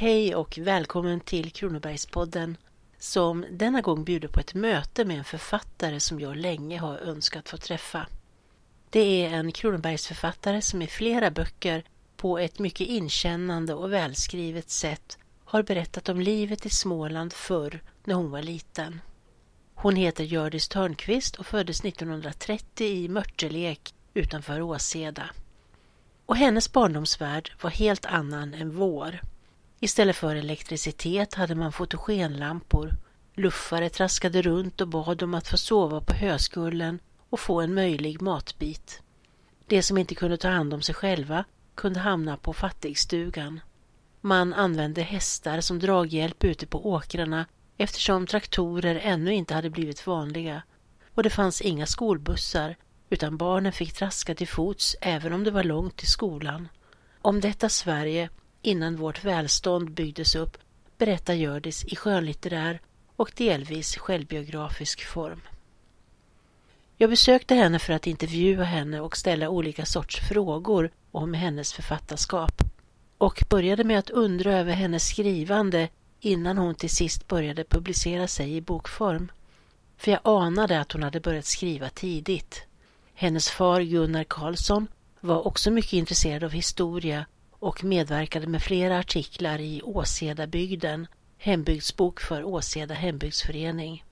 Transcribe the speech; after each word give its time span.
Hej 0.00 0.34
och 0.34 0.58
välkommen 0.58 1.20
till 1.20 1.50
Kronobergspodden 1.50 2.56
som 2.98 3.44
denna 3.50 3.80
gång 3.80 4.04
bjuder 4.04 4.28
på 4.28 4.40
ett 4.40 4.54
möte 4.54 5.04
med 5.04 5.18
en 5.18 5.24
författare 5.24 6.00
som 6.00 6.20
jag 6.20 6.36
länge 6.36 6.78
har 6.78 6.98
önskat 6.98 7.48
få 7.48 7.56
träffa. 7.56 8.06
Det 8.90 9.26
är 9.26 9.30
en 9.30 9.52
Kronobergsförfattare 9.52 10.62
som 10.62 10.82
i 10.82 10.86
flera 10.86 11.30
böcker 11.30 11.84
på 12.16 12.38
ett 12.38 12.58
mycket 12.58 12.88
inkännande 12.88 13.74
och 13.74 13.92
välskrivet 13.92 14.70
sätt 14.70 15.18
har 15.44 15.62
berättat 15.62 16.08
om 16.08 16.20
livet 16.20 16.66
i 16.66 16.70
Småland 16.70 17.32
förr 17.32 17.82
när 18.04 18.14
hon 18.14 18.30
var 18.30 18.42
liten. 18.42 19.00
Hon 19.74 19.96
heter 19.96 20.24
Hjördis 20.24 20.68
Törnqvist 20.68 21.36
och 21.36 21.46
föddes 21.46 21.84
1930 21.84 22.86
i 22.86 23.08
Mörtelek 23.08 23.94
utanför 24.14 24.62
Åseda. 24.62 25.30
Och 26.26 26.36
hennes 26.36 26.72
barndomsvärld 26.72 27.52
var 27.62 27.70
helt 27.70 28.04
annan 28.04 28.54
än 28.54 28.76
vår. 28.76 29.20
Istället 29.82 30.16
för 30.16 30.36
elektricitet 30.36 31.34
hade 31.34 31.54
man 31.54 31.72
fotogenlampor. 31.72 32.96
Luffare 33.34 33.88
traskade 33.88 34.42
runt 34.42 34.80
och 34.80 34.88
bad 34.88 35.22
om 35.22 35.34
att 35.34 35.48
få 35.48 35.56
sova 35.56 36.00
på 36.00 36.14
höskullen 36.14 36.98
och 37.30 37.40
få 37.40 37.60
en 37.60 37.74
möjlig 37.74 38.22
matbit. 38.22 39.02
De 39.66 39.82
som 39.82 39.98
inte 39.98 40.14
kunde 40.14 40.36
ta 40.36 40.48
hand 40.48 40.74
om 40.74 40.82
sig 40.82 40.94
själva 40.94 41.44
kunde 41.74 42.00
hamna 42.00 42.36
på 42.36 42.52
fattigstugan. 42.52 43.60
Man 44.20 44.54
använde 44.54 45.02
hästar 45.02 45.60
som 45.60 45.78
draghjälp 45.78 46.44
ute 46.44 46.66
på 46.66 46.90
åkrarna 46.90 47.46
eftersom 47.76 48.26
traktorer 48.26 49.00
ännu 49.02 49.34
inte 49.34 49.54
hade 49.54 49.70
blivit 49.70 50.06
vanliga 50.06 50.62
och 51.14 51.22
det 51.22 51.30
fanns 51.30 51.60
inga 51.60 51.86
skolbussar 51.86 52.76
utan 53.10 53.36
barnen 53.36 53.72
fick 53.72 53.92
traska 53.92 54.34
till 54.34 54.48
fots 54.48 54.96
även 55.00 55.32
om 55.32 55.44
det 55.44 55.50
var 55.50 55.64
långt 55.64 55.96
till 55.96 56.08
skolan. 56.08 56.68
Om 57.22 57.40
detta 57.40 57.68
Sverige 57.68 58.28
innan 58.62 58.96
vårt 58.96 59.24
välstånd 59.24 59.90
byggdes 59.90 60.34
upp 60.34 60.58
berättar 60.98 61.34
Hjördis 61.34 61.84
i 61.84 61.96
skönlitterär 61.96 62.80
och 63.16 63.32
delvis 63.36 63.96
självbiografisk 63.96 65.06
form. 65.06 65.40
Jag 66.96 67.10
besökte 67.10 67.54
henne 67.54 67.78
för 67.78 67.92
att 67.92 68.06
intervjua 68.06 68.64
henne 68.64 69.00
och 69.00 69.16
ställa 69.16 69.48
olika 69.48 69.84
sorts 69.84 70.20
frågor 70.28 70.90
om 71.10 71.34
hennes 71.34 71.72
författarskap 71.72 72.62
och 73.18 73.44
började 73.48 73.84
med 73.84 73.98
att 73.98 74.10
undra 74.10 74.58
över 74.58 74.72
hennes 74.72 75.06
skrivande 75.06 75.88
innan 76.20 76.58
hon 76.58 76.74
till 76.74 76.90
sist 76.90 77.28
började 77.28 77.64
publicera 77.64 78.28
sig 78.28 78.56
i 78.56 78.60
bokform. 78.60 79.32
För 79.96 80.10
jag 80.10 80.20
anade 80.24 80.80
att 80.80 80.92
hon 80.92 81.02
hade 81.02 81.20
börjat 81.20 81.44
skriva 81.44 81.88
tidigt. 81.88 82.62
Hennes 83.14 83.50
far 83.50 83.80
Gunnar 83.80 84.24
Karlsson 84.24 84.86
var 85.20 85.46
också 85.46 85.70
mycket 85.70 85.92
intresserad 85.92 86.44
av 86.44 86.50
historia 86.50 87.26
och 87.60 87.84
medverkade 87.84 88.46
med 88.46 88.62
flera 88.62 88.98
artiklar 88.98 89.58
i 89.58 89.82
Åsedabygden, 89.82 91.06
hembygdsbok 91.38 92.20
för 92.20 92.44
Åseda 92.44 92.94
hembygdsförening. 92.94 94.04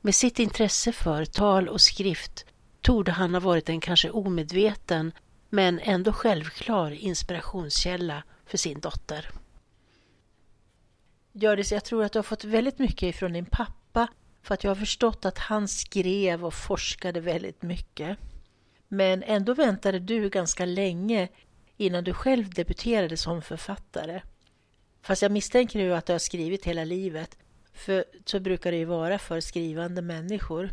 Med 0.00 0.14
sitt 0.14 0.38
intresse 0.38 0.92
för 0.92 1.24
tal 1.24 1.68
och 1.68 1.80
skrift 1.80 2.46
torde 2.80 3.12
han 3.12 3.34
ha 3.34 3.40
varit 3.40 3.68
en 3.68 3.80
kanske 3.80 4.10
omedveten 4.10 5.12
men 5.50 5.80
ändå 5.80 6.12
självklar 6.12 6.90
inspirationskälla 6.90 8.22
för 8.46 8.58
sin 8.58 8.80
dotter. 8.80 9.30
Gördis, 11.32 11.72
jag 11.72 11.84
tror 11.84 12.04
att 12.04 12.12
du 12.12 12.18
har 12.18 12.22
fått 12.22 12.44
väldigt 12.44 12.78
mycket 12.78 13.02
ifrån 13.02 13.32
din 13.32 13.46
pappa 13.46 14.08
för 14.42 14.54
att 14.54 14.64
jag 14.64 14.70
har 14.70 14.76
förstått 14.76 15.24
att 15.24 15.38
han 15.38 15.68
skrev 15.68 16.44
och 16.44 16.54
forskade 16.54 17.20
väldigt 17.20 17.62
mycket. 17.62 18.18
Men 18.88 19.22
ändå 19.22 19.54
väntade 19.54 19.98
du 19.98 20.28
ganska 20.28 20.64
länge 20.64 21.28
innan 21.76 22.04
du 22.04 22.14
själv 22.14 22.50
debuterade 22.50 23.16
som 23.16 23.42
författare. 23.42 24.22
Fast 25.02 25.22
jag 25.22 25.32
misstänker 25.32 25.78
ju 25.78 25.94
att 25.94 26.06
du 26.06 26.12
har 26.12 26.18
skrivit 26.18 26.64
hela 26.64 26.84
livet, 26.84 27.38
för 27.72 28.04
så 28.24 28.40
brukar 28.40 28.72
det 28.72 28.78
ju 28.78 28.84
vara 28.84 29.18
för 29.18 29.40
skrivande 29.40 30.02
människor. 30.02 30.70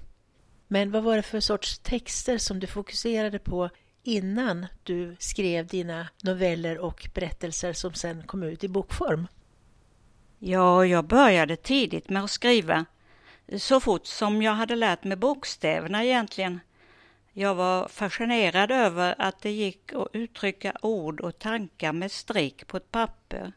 Men 0.67 0.91
vad 0.91 1.03
var 1.03 1.15
det 1.15 1.23
för 1.23 1.39
sorts 1.39 1.79
texter 1.79 2.37
som 2.37 2.59
du 2.59 2.67
fokuserade 2.67 3.39
på 3.39 3.69
innan 4.03 4.67
du 4.83 5.15
skrev 5.19 5.67
dina 5.67 6.07
noveller 6.23 6.77
och 6.77 7.07
berättelser 7.13 7.73
som 7.73 7.93
sen 7.93 8.23
kom 8.23 8.43
ut 8.43 8.63
i 8.63 8.67
bokform? 8.67 9.27
Ja, 10.39 10.85
jag 10.85 11.05
började 11.05 11.55
tidigt 11.55 12.09
med 12.09 12.23
att 12.23 12.31
skriva. 12.31 12.85
Så 13.57 13.79
fort 13.79 14.05
som 14.05 14.41
jag 14.41 14.53
hade 14.53 14.75
lärt 14.75 15.03
mig 15.03 15.17
bokstäverna 15.17 16.03
egentligen. 16.03 16.59
Jag 17.33 17.55
var 17.55 17.87
fascinerad 17.87 18.71
över 18.71 19.15
att 19.17 19.41
det 19.41 19.51
gick 19.51 19.93
att 19.93 20.07
uttrycka 20.13 20.77
ord 20.81 21.21
och 21.21 21.39
tankar 21.39 21.93
med 21.93 22.11
streck 22.11 22.67
på 22.67 22.77
ett 22.77 22.91
papper. 22.91 23.51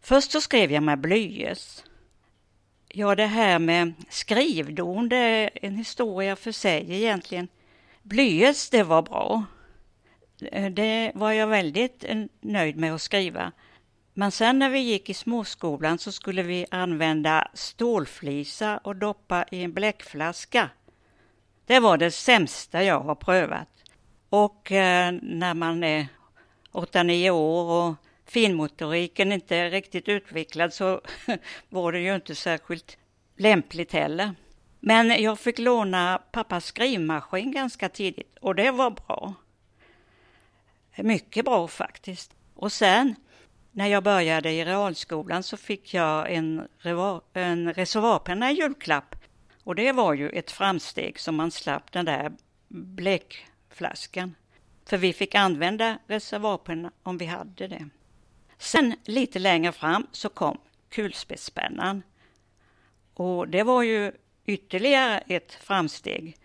Först 0.00 0.30
så 0.30 0.40
skrev 0.40 0.72
jag 0.72 0.82
med 0.82 0.98
blyerts. 0.98 1.84
Ja, 2.88 3.14
det 3.14 3.26
här 3.26 3.58
med 3.58 3.92
skrivdon, 4.08 5.08
det 5.08 5.16
är 5.16 5.50
en 5.62 5.76
historia 5.76 6.36
för 6.36 6.52
sig 6.52 6.86
egentligen. 6.88 7.48
Blyerts, 8.02 8.70
det 8.70 8.82
var 8.82 9.02
bra. 9.02 9.44
Det 10.72 11.12
var 11.14 11.32
jag 11.32 11.46
väldigt 11.46 12.04
nöjd 12.40 12.76
med 12.76 12.94
att 12.94 13.02
skriva. 13.02 13.52
Men 14.14 14.30
sen 14.30 14.58
när 14.58 14.70
vi 14.70 14.78
gick 14.78 15.10
i 15.10 15.14
småskolan 15.14 15.98
så 15.98 16.12
skulle 16.12 16.42
vi 16.42 16.66
använda 16.70 17.48
stålflisa 17.54 18.78
och 18.78 18.96
doppa 18.96 19.44
i 19.50 19.62
en 19.62 19.72
bläckflaska. 19.72 20.70
Det 21.66 21.80
var 21.80 21.98
det 21.98 22.10
sämsta 22.10 22.82
jag 22.82 23.00
har 23.00 23.14
prövat. 23.14 23.68
Och 24.28 24.72
eh, 24.72 25.12
när 25.22 25.54
man 25.54 25.84
är 25.84 26.06
8-9 26.72 27.30
år 27.30 27.70
och 27.70 27.94
finmotoriken 28.26 29.32
inte 29.32 29.56
är 29.56 29.70
riktigt 29.70 30.08
utvecklad 30.08 30.72
så 30.72 31.00
var 31.68 31.92
det 31.92 32.00
ju 32.00 32.14
inte 32.14 32.34
särskilt 32.34 32.96
lämpligt 33.36 33.92
heller. 33.92 34.34
Men 34.80 35.22
jag 35.22 35.38
fick 35.38 35.58
låna 35.58 36.22
pappas 36.32 36.64
skrivmaskin 36.64 37.52
ganska 37.52 37.88
tidigt 37.88 38.38
och 38.40 38.54
det 38.54 38.70
var 38.70 38.90
bra. 38.90 39.34
Mycket 40.96 41.44
bra 41.44 41.68
faktiskt. 41.68 42.34
Och 42.54 42.72
sen 42.72 43.14
när 43.70 43.86
jag 43.86 44.02
började 44.02 44.50
i 44.50 44.64
realskolan 44.64 45.42
så 45.42 45.56
fick 45.56 45.94
jag 45.94 46.32
en, 46.32 46.68
en 47.32 47.74
reservoarpenna 47.74 48.50
i 48.50 48.54
julklapp. 48.54 49.16
Och 49.64 49.74
det 49.74 49.92
var 49.92 50.14
ju 50.14 50.28
ett 50.28 50.50
framsteg 50.50 51.20
som 51.20 51.36
man 51.36 51.50
slapp 51.50 51.92
den 51.92 52.04
där 52.04 52.32
bläckflaskan. 52.68 54.34
För 54.84 54.96
vi 54.98 55.12
fick 55.12 55.34
använda 55.34 55.98
reservoarpenna 56.06 56.92
om 57.02 57.18
vi 57.18 57.26
hade 57.26 57.68
det. 57.68 57.88
Sen 58.58 58.94
lite 59.04 59.38
längre 59.38 59.72
fram 59.72 60.06
så 60.12 60.28
kom 60.28 60.58
kulspetspennan. 60.88 62.02
Och 63.14 63.48
det 63.48 63.62
var 63.62 63.82
ju 63.82 64.12
ytterligare 64.46 65.18
ett 65.18 65.52
framsteg. 65.52 66.36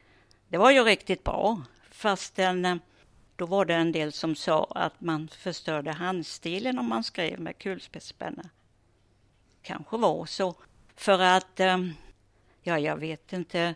Det 0.48 0.58
var 0.58 0.72
ju 0.72 0.84
riktigt 0.84 1.24
bra, 1.24 1.62
fastän 1.92 2.66
eh, 2.66 2.76
då 3.36 3.46
var 3.46 3.66
det 3.66 3.74
en 3.74 3.92
del 3.92 4.12
som 4.12 4.36
sa 4.36 4.68
att 4.76 5.02
man 5.02 5.28
förstörde 5.28 5.92
handstilen 5.92 6.80
om 6.80 6.90
man 6.90 7.04
skrev 7.04 7.40
med 7.40 7.58
kulspetspenna. 7.58 8.50
Kanske 9.62 9.98
var 9.98 10.26
så. 10.26 10.56
För 10.96 11.20
att, 11.20 11.60
eh, 11.60 11.78
ja, 12.68 12.80
jag 12.80 12.98
vet 12.98 13.34
inte 13.34 13.76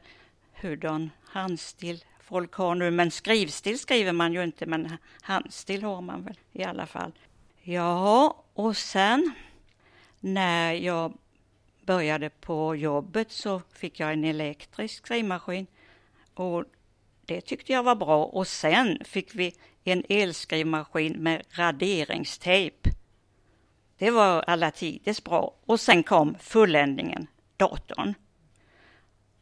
hurdan 0.54 1.10
handstil 1.26 2.04
folk 2.20 2.54
har 2.54 2.76
nu, 2.76 2.92
men 2.92 3.12
skrivstil 3.12 3.80
skriver 3.80 4.12
man 4.12 4.34
ju 4.34 4.44
inte, 4.44 4.66
men 4.66 4.98
handstil 5.22 5.84
har 5.84 6.02
man 6.02 6.24
väl 6.24 6.40
i 6.52 6.64
alla 6.64 6.86
fall. 6.86 7.12
Ja, 7.62 8.44
och 8.54 8.78
sen 8.78 9.32
när 10.20 10.74
jag 10.74 11.14
började 11.86 12.30
på 12.30 12.76
jobbet 12.76 13.32
så 13.32 13.62
fick 13.74 14.00
jag 14.00 14.14
en 14.14 14.24
elektrisk 14.24 15.06
skrivmaskin 15.06 15.68
och 16.34 16.64
det 17.26 17.42
tyckte 17.42 17.74
jag 17.74 17.84
var 17.84 17.96
bra 17.96 18.26
och 18.26 18.48
sen 18.48 18.98
fick 19.06 19.36
vi 19.36 19.56
en 19.84 20.04
elskrivmaskin 20.10 21.14
med 21.14 21.44
raderingstejp. 21.50 22.90
Det 23.98 24.12
var 24.12 24.42
alla 24.42 24.72
tiders 24.72 25.24
bra 25.24 25.56
och 25.66 25.80
sen 25.80 26.04
kom 26.04 26.36
fulländningen, 26.40 27.28
datorn. 27.58 28.14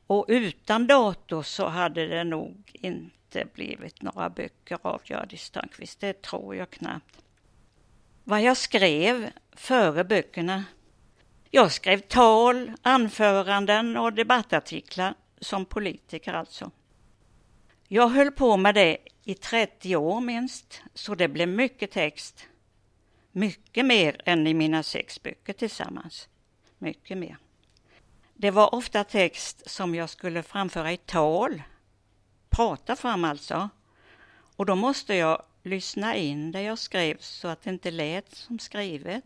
Och 0.09 0.25
utan 0.27 0.87
dator 0.87 1.43
så 1.43 1.67
hade 1.67 2.07
det 2.07 2.23
nog 2.23 2.71
inte 2.73 3.45
blivit 3.53 4.01
några 4.01 4.29
böcker 4.29 4.79
av 4.81 5.01
Hjördis 5.05 5.49
Törnqvist, 5.49 5.99
det 5.99 6.21
tror 6.21 6.55
jag 6.55 6.69
knappt. 6.69 7.23
Vad 8.23 8.41
jag 8.41 8.57
skrev 8.57 9.29
före 9.51 10.03
böckerna? 10.03 10.63
Jag 11.49 11.71
skrev 11.71 11.99
tal, 11.99 12.71
anföranden 12.81 13.97
och 13.97 14.13
debattartiklar 14.13 15.13
som 15.39 15.65
politiker 15.65 16.33
alltså. 16.33 16.71
Jag 17.87 18.09
höll 18.09 18.31
på 18.31 18.57
med 18.57 18.75
det 18.75 18.97
i 19.23 19.33
30 19.33 19.95
år 19.95 20.21
minst, 20.21 20.81
så 20.93 21.15
det 21.15 21.27
blev 21.27 21.47
mycket 21.47 21.91
text. 21.91 22.47
Mycket 23.31 23.85
mer 23.85 24.21
än 24.25 24.47
i 24.47 24.53
mina 24.53 24.83
sex 24.83 25.23
böcker 25.23 25.53
tillsammans. 25.53 26.27
Mycket 26.77 27.17
mer. 27.17 27.37
Det 28.41 28.51
var 28.51 28.75
ofta 28.75 29.03
text 29.03 29.69
som 29.69 29.95
jag 29.95 30.09
skulle 30.09 30.43
framföra 30.43 30.91
i 30.91 30.97
tal, 30.97 31.61
prata 32.49 32.95
fram 32.95 33.23
alltså. 33.23 33.69
Och 34.55 34.65
då 34.65 34.75
måste 34.75 35.15
jag 35.15 35.43
lyssna 35.63 36.15
in 36.15 36.51
det 36.51 36.61
jag 36.61 36.79
skrev 36.79 37.17
så 37.19 37.47
att 37.47 37.61
det 37.61 37.69
inte 37.69 37.91
lät 37.91 38.35
som 38.35 38.59
skrivet. 38.59 39.23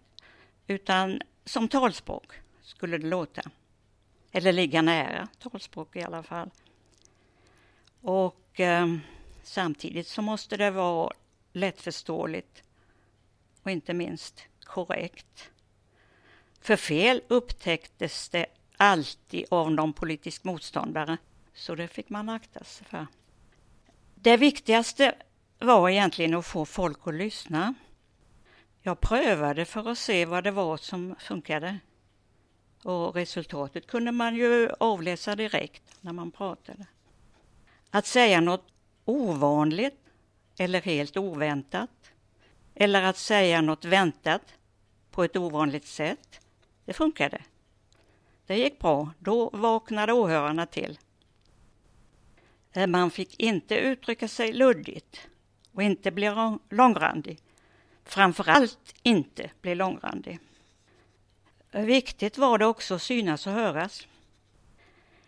utan 0.67 1.21
som 1.45 1.67
talspråk 1.67 2.33
skulle 2.61 2.97
det 2.97 3.07
låta. 3.07 3.41
Eller 4.31 4.53
ligga 4.53 4.81
nära 4.81 5.27
talspråk 5.39 5.95
i 5.95 6.03
alla 6.03 6.23
fall. 6.23 6.49
Och 8.01 8.59
eh, 8.59 8.97
samtidigt 9.43 10.07
så 10.07 10.21
måste 10.21 10.57
det 10.57 10.71
vara 10.71 11.13
lättförståeligt 11.51 12.63
och 13.63 13.71
inte 13.71 13.93
minst 13.93 14.43
korrekt. 14.63 15.49
För 16.61 16.75
fel 16.75 17.21
upptäcktes 17.27 18.29
det 18.29 18.45
alltid 18.83 19.45
av 19.51 19.71
någon 19.71 19.93
politisk 19.93 20.43
motståndare, 20.43 21.17
så 21.53 21.75
det 21.75 21.87
fick 21.87 22.09
man 22.09 22.29
akta 22.29 22.63
sig 22.63 22.87
för. 22.87 23.07
Det 24.15 24.37
viktigaste 24.37 25.15
var 25.59 25.89
egentligen 25.89 26.33
att 26.33 26.45
få 26.45 26.65
folk 26.65 27.07
att 27.07 27.13
lyssna. 27.13 27.73
Jag 28.81 28.99
prövade 28.99 29.65
för 29.65 29.89
att 29.89 29.97
se 29.97 30.25
vad 30.25 30.43
det 30.43 30.51
var 30.51 30.77
som 30.77 31.15
funkade. 31.19 31.79
Och 32.83 33.15
resultatet 33.15 33.87
kunde 33.87 34.11
man 34.11 34.35
ju 34.35 34.69
avläsa 34.79 35.35
direkt 35.35 35.97
när 36.01 36.13
man 36.13 36.31
pratade. 36.31 36.85
Att 37.89 38.05
säga 38.05 38.41
något 38.41 38.67
ovanligt 39.05 39.99
eller 40.57 40.81
helt 40.81 41.17
oväntat 41.17 41.89
eller 42.75 43.03
att 43.03 43.17
säga 43.17 43.61
något 43.61 43.85
väntat 43.85 44.53
på 45.11 45.23
ett 45.23 45.35
ovanligt 45.35 45.87
sätt, 45.87 46.39
det 46.85 46.93
funkade. 46.93 47.41
Det 48.45 48.57
gick 48.57 48.79
bra, 48.79 49.13
då 49.19 49.49
vaknade 49.53 50.13
åhörarna 50.13 50.65
till. 50.65 50.99
Eh, 52.71 52.87
man 52.87 53.11
fick 53.11 53.39
inte 53.39 53.75
uttrycka 53.75 54.27
sig 54.27 54.53
luddigt 54.53 55.27
och 55.71 55.83
inte 55.83 56.11
bli 56.11 56.31
långrandig. 56.69 57.39
Framförallt 58.05 58.95
inte 59.03 59.51
bli 59.61 59.75
långrandig. 59.75 60.39
Eh, 61.71 61.85
viktigt 61.85 62.37
var 62.37 62.57
det 62.57 62.65
också 62.65 62.95
att 62.95 63.01
synas 63.01 63.47
och 63.47 63.53
höras. 63.53 64.07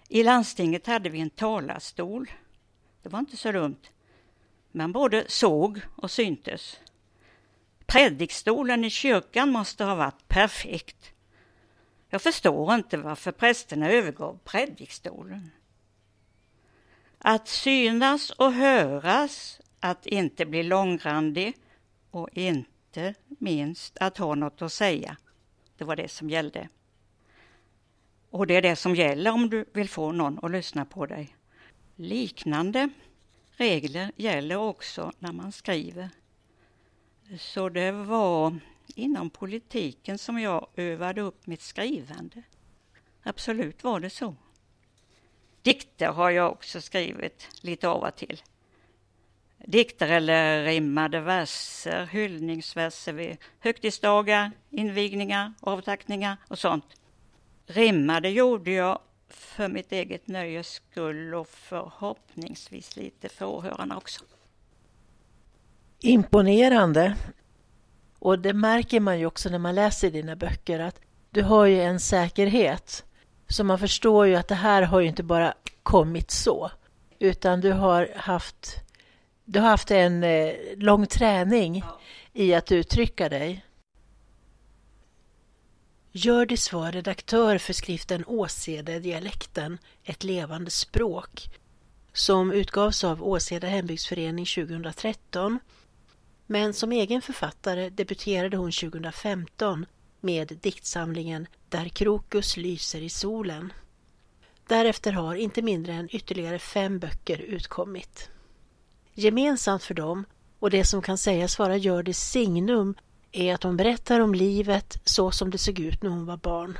I 0.07 0.23
landstinget 0.23 0.87
hade 0.87 1.09
vi 1.09 1.19
en 1.19 1.29
talarstol. 1.29 2.31
Det 3.01 3.09
var 3.09 3.19
inte 3.19 3.37
så 3.37 3.51
dumt. 3.51 3.81
Man 4.71 4.91
både 4.91 5.23
såg 5.27 5.81
och 5.95 6.11
syntes. 6.11 6.79
Predikstolen 7.85 8.83
i 8.83 8.89
kyrkan 8.89 9.51
måste 9.51 9.83
ha 9.83 9.95
varit 9.95 10.27
perfekt. 10.27 11.14
Jag 12.15 12.21
förstår 12.21 12.75
inte 12.75 12.97
varför 12.97 13.31
prästerna 13.31 13.91
övergav 13.91 14.39
predikstolen. 14.43 15.51
Att 17.17 17.47
synas 17.47 18.29
och 18.29 18.53
höras, 18.53 19.61
att 19.79 20.05
inte 20.05 20.45
bli 20.45 20.63
långrandig 20.63 21.57
och 22.11 22.29
inte 22.31 23.13
minst 23.27 23.97
att 23.97 24.17
ha 24.17 24.35
något 24.35 24.61
att 24.61 24.73
säga. 24.73 25.17
Det 25.77 25.83
var 25.83 25.95
det 25.95 26.07
som 26.07 26.29
gällde. 26.29 26.69
Och 28.29 28.47
det 28.47 28.55
är 28.55 28.61
det 28.61 28.75
som 28.75 28.95
gäller 28.95 29.31
om 29.31 29.49
du 29.49 29.65
vill 29.73 29.89
få 29.89 30.11
någon 30.11 30.39
att 30.45 30.51
lyssna 30.51 30.85
på 30.85 31.05
dig. 31.05 31.35
Liknande 31.95 32.89
regler 33.57 34.11
gäller 34.15 34.55
också 34.55 35.11
när 35.19 35.31
man 35.31 35.51
skriver. 35.51 36.09
Så 37.39 37.69
det 37.69 37.91
var 37.91 38.59
inom 38.95 39.29
politiken 39.29 40.17
som 40.17 40.39
jag 40.39 40.67
övade 40.75 41.21
upp 41.21 41.47
mitt 41.47 41.61
skrivande. 41.61 42.43
Absolut 43.23 43.83
var 43.83 43.99
det 43.99 44.09
så. 44.09 44.35
Dikter 45.61 46.07
har 46.07 46.29
jag 46.29 46.51
också 46.51 46.81
skrivit 46.81 47.49
lite 47.61 47.87
av 47.87 48.03
och 48.03 48.15
till. 48.15 48.41
Dikter 49.57 50.07
eller 50.07 50.65
rimmade 50.65 51.19
verser, 51.19 52.05
hyllningsverser 52.05 53.13
vid 53.13 53.37
högtidsdagar, 53.59 54.51
invigningar, 54.69 55.53
avtackningar 55.59 56.37
och 56.47 56.59
sånt. 56.59 56.85
Rimmade 57.65 58.29
gjorde 58.29 58.71
jag 58.71 58.99
för 59.27 59.67
mitt 59.67 59.91
eget 59.91 60.27
nöjes 60.27 60.67
skull 60.67 61.33
och 61.33 61.47
förhoppningsvis 61.47 62.95
lite 62.95 63.29
för 63.29 63.45
åhörarna 63.45 63.97
också. 63.97 64.25
Imponerande. 65.99 67.15
Och 68.19 68.39
det 68.39 68.53
märker 68.53 68.99
man 68.99 69.19
ju 69.19 69.25
också 69.25 69.49
när 69.49 69.59
man 69.59 69.75
läser 69.75 70.11
dina 70.11 70.35
böcker 70.35 70.79
att 70.79 70.99
du 71.29 71.43
har 71.43 71.65
ju 71.65 71.81
en 71.81 71.99
säkerhet. 71.99 73.03
Så 73.47 73.63
man 73.63 73.79
förstår 73.79 74.27
ju 74.27 74.35
att 74.35 74.47
det 74.47 74.55
här 74.55 74.81
har 74.81 74.99
ju 74.99 75.07
inte 75.07 75.23
bara 75.23 75.53
kommit 75.83 76.31
så. 76.31 76.71
Utan 77.19 77.61
du 77.61 77.71
har 77.71 78.13
haft, 78.15 78.75
du 79.45 79.59
har 79.59 79.69
haft 79.69 79.91
en 79.91 80.23
eh, 80.23 80.53
lång 80.75 81.07
träning 81.07 81.83
ja. 81.85 81.99
i 82.33 82.53
att 82.53 82.71
uttrycka 82.71 83.29
dig. 83.29 83.65
Hjördis 86.11 86.73
var 86.73 86.91
redaktör 86.91 87.57
för 87.57 87.73
skriften 87.73 88.23
Åsede 88.27 88.99
dialekten, 88.99 89.77
ett 90.03 90.23
levande 90.23 90.71
språk, 90.71 91.49
som 92.13 92.51
utgavs 92.51 93.03
av 93.03 93.23
Åseda 93.23 93.67
hembygdsförening 93.67 94.45
2013 94.45 95.59
men 96.47 96.73
som 96.73 96.91
egen 96.91 97.21
författare 97.21 97.89
debuterade 97.89 98.57
hon 98.57 98.71
2015 98.71 99.85
med 100.21 100.57
diktsamlingen 100.61 101.47
Där 101.69 101.89
krokus 101.89 102.57
lyser 102.57 103.01
i 103.01 103.09
solen. 103.09 103.73
Därefter 104.67 105.11
har 105.11 105.35
inte 105.35 105.61
mindre 105.61 105.93
än 105.93 106.15
ytterligare 106.15 106.59
fem 106.59 106.99
böcker 106.99 107.37
utkommit. 107.37 108.29
Gemensamt 109.13 109.83
för 109.83 109.93
dem, 109.93 110.25
och 110.59 110.69
det 110.69 110.85
som 110.85 111.01
kan 111.01 111.17
sägas 111.17 111.59
vara 111.59 111.77
Hjördis 111.77 112.19
signum, 112.19 112.95
är 113.31 113.53
att 113.53 113.63
hon 113.63 113.77
berättar 113.77 114.19
om 114.19 114.33
livet 114.33 114.97
så 115.03 115.31
som 115.31 115.51
det 115.51 115.57
såg 115.57 115.79
ut 115.79 116.03
när 116.03 116.09
hon 116.09 116.25
var 116.25 116.37
barn. 116.37 116.77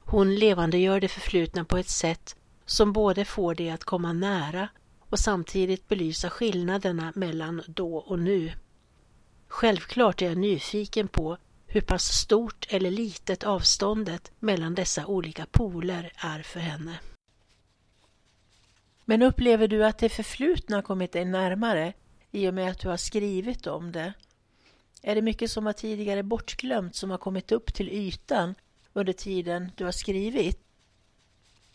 Hon 0.00 0.34
levandegör 0.34 1.00
det 1.00 1.08
förflutna 1.08 1.64
på 1.64 1.76
ett 1.76 1.88
sätt 1.88 2.36
som 2.66 2.92
både 2.92 3.24
får 3.24 3.54
det 3.54 3.70
att 3.70 3.84
komma 3.84 4.12
nära 4.12 4.68
och 4.98 5.18
samtidigt 5.18 5.88
belysa 5.88 6.30
skillnaderna 6.30 7.12
mellan 7.14 7.62
då 7.66 7.96
och 7.96 8.18
nu. 8.18 8.52
Självklart 9.52 10.22
är 10.22 10.26
jag 10.26 10.38
nyfiken 10.38 11.08
på 11.08 11.36
hur 11.66 11.80
pass 11.80 12.04
stort 12.04 12.66
eller 12.68 12.90
litet 12.90 13.44
avståndet 13.44 14.32
mellan 14.38 14.74
dessa 14.74 15.06
olika 15.06 15.46
poler 15.46 16.12
är 16.16 16.42
för 16.42 16.60
henne. 16.60 17.00
Men 19.04 19.22
upplever 19.22 19.68
du 19.68 19.84
att 19.84 19.98
det 19.98 20.08
förflutna 20.08 20.82
kommit 20.82 21.12
dig 21.12 21.24
närmare 21.24 21.92
i 22.30 22.48
och 22.48 22.54
med 22.54 22.70
att 22.70 22.78
du 22.78 22.88
har 22.88 22.96
skrivit 22.96 23.66
om 23.66 23.92
det? 23.92 24.12
Är 25.02 25.14
det 25.14 25.22
mycket 25.22 25.50
som 25.50 25.64
var 25.64 25.72
tidigare 25.72 26.22
bortglömt 26.22 26.94
som 26.94 27.10
har 27.10 27.18
kommit 27.18 27.52
upp 27.52 27.74
till 27.74 27.88
ytan 27.88 28.54
under 28.92 29.12
tiden 29.12 29.72
du 29.76 29.84
har 29.84 29.92
skrivit? 29.92 30.60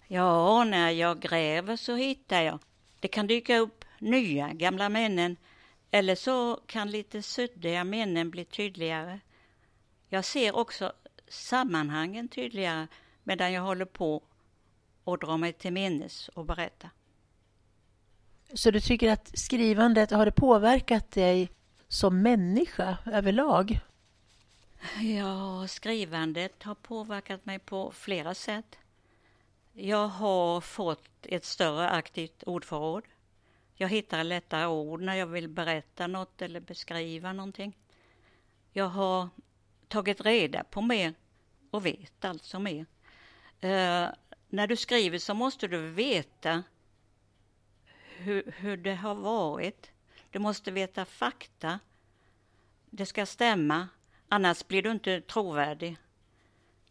Ja, 0.07 0.63
när 0.63 0.91
jag 0.91 1.19
gräver 1.19 1.75
så 1.75 1.95
hittar 1.95 2.41
jag. 2.41 2.59
Det 2.99 3.07
kan 3.07 3.27
dyka 3.27 3.57
upp 3.57 3.85
nya 3.99 4.53
gamla 4.53 4.89
minnen 4.89 5.37
eller 5.91 6.15
så 6.15 6.59
kan 6.67 6.91
lite 6.91 7.21
suddiga 7.21 7.83
minnen 7.83 8.29
bli 8.29 8.45
tydligare. 8.45 9.19
Jag 10.09 10.25
ser 10.25 10.55
också 10.55 10.93
sammanhangen 11.27 12.27
tydligare 12.27 12.87
medan 13.23 13.53
jag 13.53 13.61
håller 13.61 13.85
på 13.85 14.23
och 15.03 15.19
drar 15.19 15.37
mig 15.37 15.53
till 15.53 15.73
minnes 15.73 16.29
och 16.29 16.45
berättar. 16.45 16.89
Så 18.53 18.71
du 18.71 18.79
tycker 18.79 19.11
att 19.11 19.39
skrivandet, 19.39 20.11
har 20.11 20.25
det 20.25 20.31
påverkat 20.31 21.11
dig 21.11 21.51
som 21.87 22.21
människa 22.21 22.97
överlag? 23.05 23.79
Ja, 25.01 25.67
skrivandet 25.67 26.63
har 26.63 26.75
påverkat 26.75 27.45
mig 27.45 27.59
på 27.59 27.91
flera 27.91 28.33
sätt. 28.33 28.77
Jag 29.73 30.07
har 30.07 30.61
fått 30.61 31.09
ett 31.23 31.45
större 31.45 31.89
aktivt 31.89 32.43
ordförråd. 32.43 33.03
Jag 33.79 33.89
hittar 33.89 34.23
lättare 34.23 34.65
ord 34.65 35.01
när 35.01 35.15
jag 35.15 35.27
vill 35.27 35.47
berätta 35.47 36.07
något 36.07 36.41
eller 36.41 36.59
beskriva 36.59 37.33
någonting. 37.33 37.77
Jag 38.71 38.87
har 38.87 39.29
tagit 39.87 40.21
reda 40.21 40.63
på 40.63 40.81
mer 40.81 41.13
och 41.71 41.85
vet 41.85 42.25
alltså 42.25 42.59
mer. 42.59 42.85
Uh, 43.63 44.09
när 44.49 44.67
du 44.67 44.75
skriver 44.75 45.19
så 45.19 45.33
måste 45.33 45.67
du 45.67 45.89
veta 45.89 46.63
hur, 48.17 48.53
hur 48.57 48.77
det 48.77 48.95
har 48.95 49.15
varit. 49.15 49.91
Du 50.29 50.39
måste 50.39 50.71
veta 50.71 51.05
fakta. 51.05 51.79
Det 52.89 53.05
ska 53.05 53.25
stämma, 53.25 53.87
annars 54.27 54.67
blir 54.67 54.81
du 54.81 54.91
inte 54.91 55.21
trovärdig. 55.21 55.97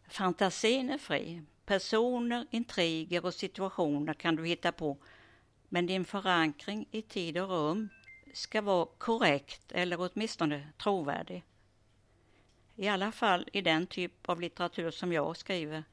Fantasin 0.09 0.89
är 0.89 0.97
fri. 0.97 1.41
Personer, 1.65 2.47
intriger 2.51 3.25
och 3.25 3.33
situationer 3.33 4.13
kan 4.13 4.35
du 4.35 4.45
hitta 4.45 4.71
på 4.71 4.97
men 5.69 5.85
din 5.85 6.05
förankring 6.05 6.87
i 6.91 7.01
tid 7.01 7.37
och 7.37 7.49
rum 7.49 7.89
ska 8.33 8.61
vara 8.61 8.87
korrekt 8.97 9.71
eller 9.71 9.97
åtminstone 9.99 10.67
trovärdig. 10.77 11.43
I 12.75 12.87
alla 12.87 13.11
fall 13.11 13.49
i 13.53 13.61
den 13.61 13.87
typ 13.87 14.29
av 14.29 14.41
litteratur 14.41 14.91
som 14.91 15.13
jag 15.13 15.37
skriver. 15.37 15.83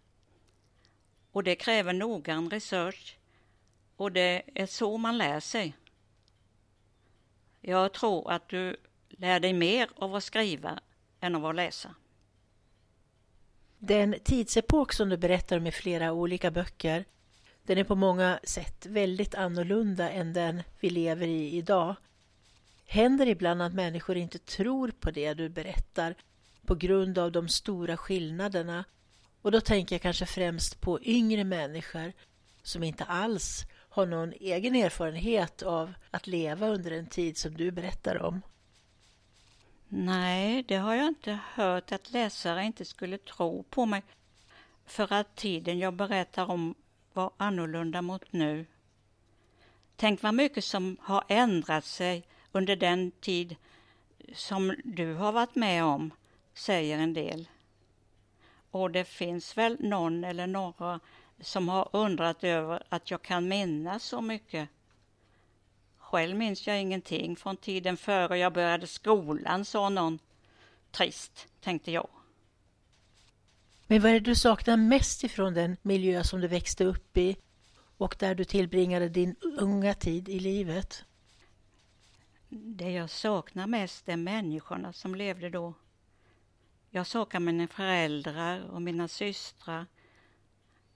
Och 1.33 1.45
det 1.45 1.57
kräver 1.57 1.93
noggrann 1.93 2.51
research 2.51 3.19
och 3.97 4.13
det 4.13 4.43
är 4.55 4.67
så 4.67 4.97
man 4.97 5.19
lär 5.19 5.41
sig. 5.41 5.75
Jag 7.61 7.93
tror 7.93 8.31
att 8.31 8.49
du 8.49 8.77
lär 9.09 9.41
dig 9.41 9.53
mer 9.53 9.91
av 9.97 10.15
att 10.15 10.25
skriva 10.25 10.81
än 11.21 11.35
av 11.35 11.47
att 11.47 11.57
läsa. 11.57 11.95
Den 13.79 14.17
tidsepok 14.25 14.93
som 14.93 15.09
du 15.09 15.17
berättar 15.17 15.57
om 15.57 15.67
i 15.67 15.73
flera 15.73 16.13
olika 16.13 16.51
böcker, 16.51 17.05
den 17.67 17.79
är 17.79 17.85
på 17.85 17.95
många 17.95 18.41
sätt 18.45 18.87
väldigt 18.87 19.35
annorlunda 19.35 20.11
än 20.11 20.33
den 20.33 20.63
vi 20.81 20.91
lever 20.91 21.27
i 21.27 21.57
idag. 21.57 21.97
Händer 22.87 23.27
ibland 23.27 23.63
att 23.63 23.75
människor 23.75 24.17
inte 24.17 24.39
tror 24.39 24.89
på 25.01 25.11
det 25.11 25.35
du 25.35 25.49
berättar 25.49 26.15
på 26.67 26.75
grund 26.75 27.19
av 27.19 27.33
de 27.33 27.49
stora 27.49 27.97
skillnaderna 27.97 28.85
och 29.43 29.53
då 29.53 29.61
tänker 29.61 29.95
jag 29.95 30.03
kanske 30.03 30.27
främst 30.27 30.81
på 30.81 31.03
yngre 31.03 31.45
människor 31.45 32.13
som 32.63 32.83
inte 32.83 33.05
alls 33.05 33.67
har 33.89 34.07
någon 34.07 34.33
egen 34.33 34.75
erfarenhet 34.75 35.63
av 35.63 35.95
att 36.11 36.27
leva 36.27 36.69
under 36.69 36.91
en 36.91 37.07
tid 37.07 37.37
som 37.37 37.57
du 37.57 37.71
berättar 37.71 38.23
om. 38.23 38.43
Nej, 39.89 40.63
det 40.63 40.77
har 40.77 40.95
jag 40.95 41.09
inte 41.09 41.39
hört 41.55 41.93
att 41.93 42.13
läsare 42.13 42.65
inte 42.65 42.85
skulle 42.85 43.19
tro 43.19 43.63
på 43.63 43.87
mig 43.87 44.03
för 44.87 45.13
att 45.13 45.37
tiden 45.37 45.79
jag 45.79 45.95
berättar 45.95 46.51
om 46.51 46.75
var 47.15 47.31
annorlunda 47.37 48.03
mot 48.03 48.33
nu. 48.33 48.67
Tänk 49.97 50.23
vad 50.23 50.35
mycket 50.35 50.65
som 50.65 50.97
har 51.01 51.25
ändrat 51.29 51.85
sig 51.85 52.27
under 52.53 52.77
den 52.77 53.11
tid 53.11 53.57
som 54.35 54.75
du 54.85 55.15
har 55.15 55.33
varit 55.33 55.55
med 55.55 55.85
om, 55.85 56.11
säger 56.55 56.99
en 56.99 57.15
del. 57.15 57.49
Och 58.71 58.91
det 58.91 59.05
finns 59.05 59.59
väl 59.59 59.77
någon 59.81 60.25
eller 60.25 60.47
några 60.47 61.01
som 61.41 61.69
har 61.69 61.89
undrat 61.93 62.45
över 62.45 62.83
att 62.89 63.11
jag 63.11 63.23
kan 63.23 63.49
minnas 63.49 64.05
så 64.05 64.21
mycket. 64.21 64.69
Själv 65.99 66.37
minns 66.37 66.67
jag 66.67 66.81
ingenting 66.81 67.37
från 67.37 67.57
tiden 67.57 67.97
före 67.97 68.39
jag 68.39 68.53
började 68.53 68.87
skolan, 68.87 69.65
sa 69.65 69.89
någon. 69.89 70.19
Trist, 70.91 71.49
tänkte 71.61 71.93
jag. 71.93 72.09
Men 73.95 74.03
vad 74.03 74.11
är 74.11 74.15
det 74.15 74.21
du 74.21 74.35
saknar 74.35 74.77
mest 74.77 75.25
ifrån 75.25 75.55
den 75.55 75.77
miljö 75.83 76.25
som 76.25 76.41
du 76.41 76.49
växte 76.49 76.85
upp 76.85 77.17
i 77.17 77.37
och 77.97 78.17
där 78.19 78.35
du 78.35 78.45
tillbringade 78.45 79.09
din 79.09 79.37
unga 79.43 79.95
tid 79.95 80.29
i 80.29 80.41
livet? 80.41 81.05
Det 82.49 82.91
jag 82.91 83.11
saknar 83.11 83.67
mest 83.67 84.09
är 84.09 84.17
människorna 84.17 84.93
som 84.93 85.15
levde 85.15 85.51
då. 85.51 85.75
Jag 86.91 87.07
saknar 87.07 87.41
mina 87.41 87.69
föräldrar 87.69 88.61
och 88.71 88.83
mina 88.83 89.09
systrar. 89.09 89.87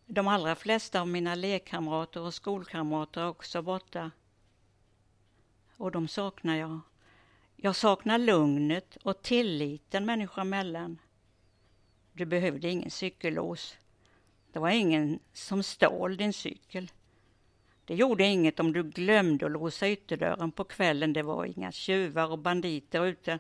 De 0.07 0.29
allra 0.29 0.55
flesta 0.55 1.01
av 1.01 1.09
mina 1.09 1.35
lekkamrater 1.35 2.21
och 2.21 2.35
skolkamrater 2.35 3.21
är 3.21 3.29
också 3.29 3.63
borta. 3.63 4.11
Och 5.77 5.91
de 5.91 6.09
saknar 6.09 6.57
jag. 6.57 6.81
Jag 7.57 7.77
saknar 7.77 8.19
lugnet 8.19 8.97
och 8.97 9.23
tilliten 9.23 10.07
människor 10.07 10.43
emellan. 10.43 10.99
Du 12.19 12.25
behövde 12.25 12.69
ingen 12.69 12.91
cykellås. 12.91 13.77
Det 14.53 14.59
var 14.59 14.71
ingen 14.71 15.19
som 15.33 15.63
stal 15.63 16.17
din 16.17 16.33
cykel. 16.33 16.91
Det 17.85 17.95
gjorde 17.95 18.25
inget 18.25 18.61
om 18.61 18.73
du 18.73 18.83
glömde 18.83 19.47
att 19.47 19.53
låsa 19.53 19.89
ytterdörren 19.89 20.53
på 20.53 20.65
kvällen. 20.65 21.13
Det 21.13 21.23
var 21.23 21.45
inga 21.45 21.73
tjuvar 21.73 22.31
och 22.31 22.39
banditer 22.39 23.07
ute. 23.07 23.39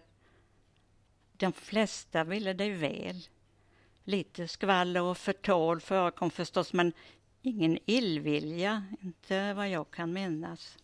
De 1.33 1.53
flesta 1.53 2.25
ville 2.25 2.53
dig 2.53 2.71
väl. 2.71 3.29
Lite 4.05 4.49
skvaller 4.49 5.03
och 5.03 5.19
förtal 5.19 5.81
förekom 5.81 6.31
förstås, 6.31 6.73
men 6.73 6.93
ingen 7.43 7.79
illvilja, 7.87 8.85
inte 9.01 9.55
vad 9.55 9.69
jag 9.69 9.91
kan 9.91 10.13
minnas. 10.13 10.79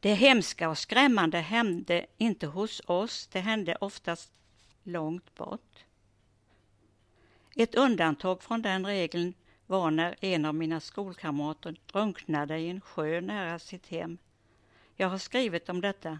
Det 0.00 0.14
hemska 0.14 0.68
och 0.68 0.78
skrämmande 0.78 1.38
hände 1.38 2.06
inte 2.18 2.46
hos 2.46 2.82
oss, 2.86 3.26
det 3.26 3.40
hände 3.40 3.76
oftast 3.80 4.32
långt 4.82 5.34
bort. 5.34 5.84
Ett 7.56 7.74
undantag 7.74 8.42
från 8.42 8.62
den 8.62 8.86
regeln 8.86 9.34
var 9.66 9.90
när 9.90 10.16
en 10.20 10.44
av 10.44 10.54
mina 10.54 10.80
skolkamrater 10.80 11.76
drunknade 11.92 12.58
i 12.58 12.68
en 12.68 12.80
sjö 12.80 13.20
nära 13.20 13.58
sitt 13.58 13.86
hem. 13.86 14.18
Jag 14.96 15.08
har 15.08 15.18
skrivit 15.18 15.68
om 15.68 15.80
detta, 15.80 16.18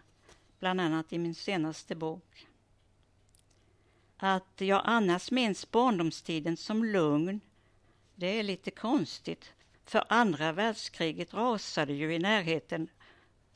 bland 0.58 0.80
annat 0.80 1.12
i 1.12 1.18
min 1.18 1.34
senaste 1.34 1.94
bok. 1.94 2.46
Att 4.16 4.60
jag 4.60 4.82
annars 4.84 5.30
minns 5.30 5.70
barndomstiden 5.70 6.56
som 6.56 6.84
lugn, 6.84 7.40
det 8.14 8.38
är 8.38 8.42
lite 8.42 8.70
konstigt, 8.70 9.52
för 9.84 10.04
andra 10.08 10.52
världskriget 10.52 11.34
rasade 11.34 11.92
ju 11.92 12.14
i 12.14 12.18
närheten 12.18 12.88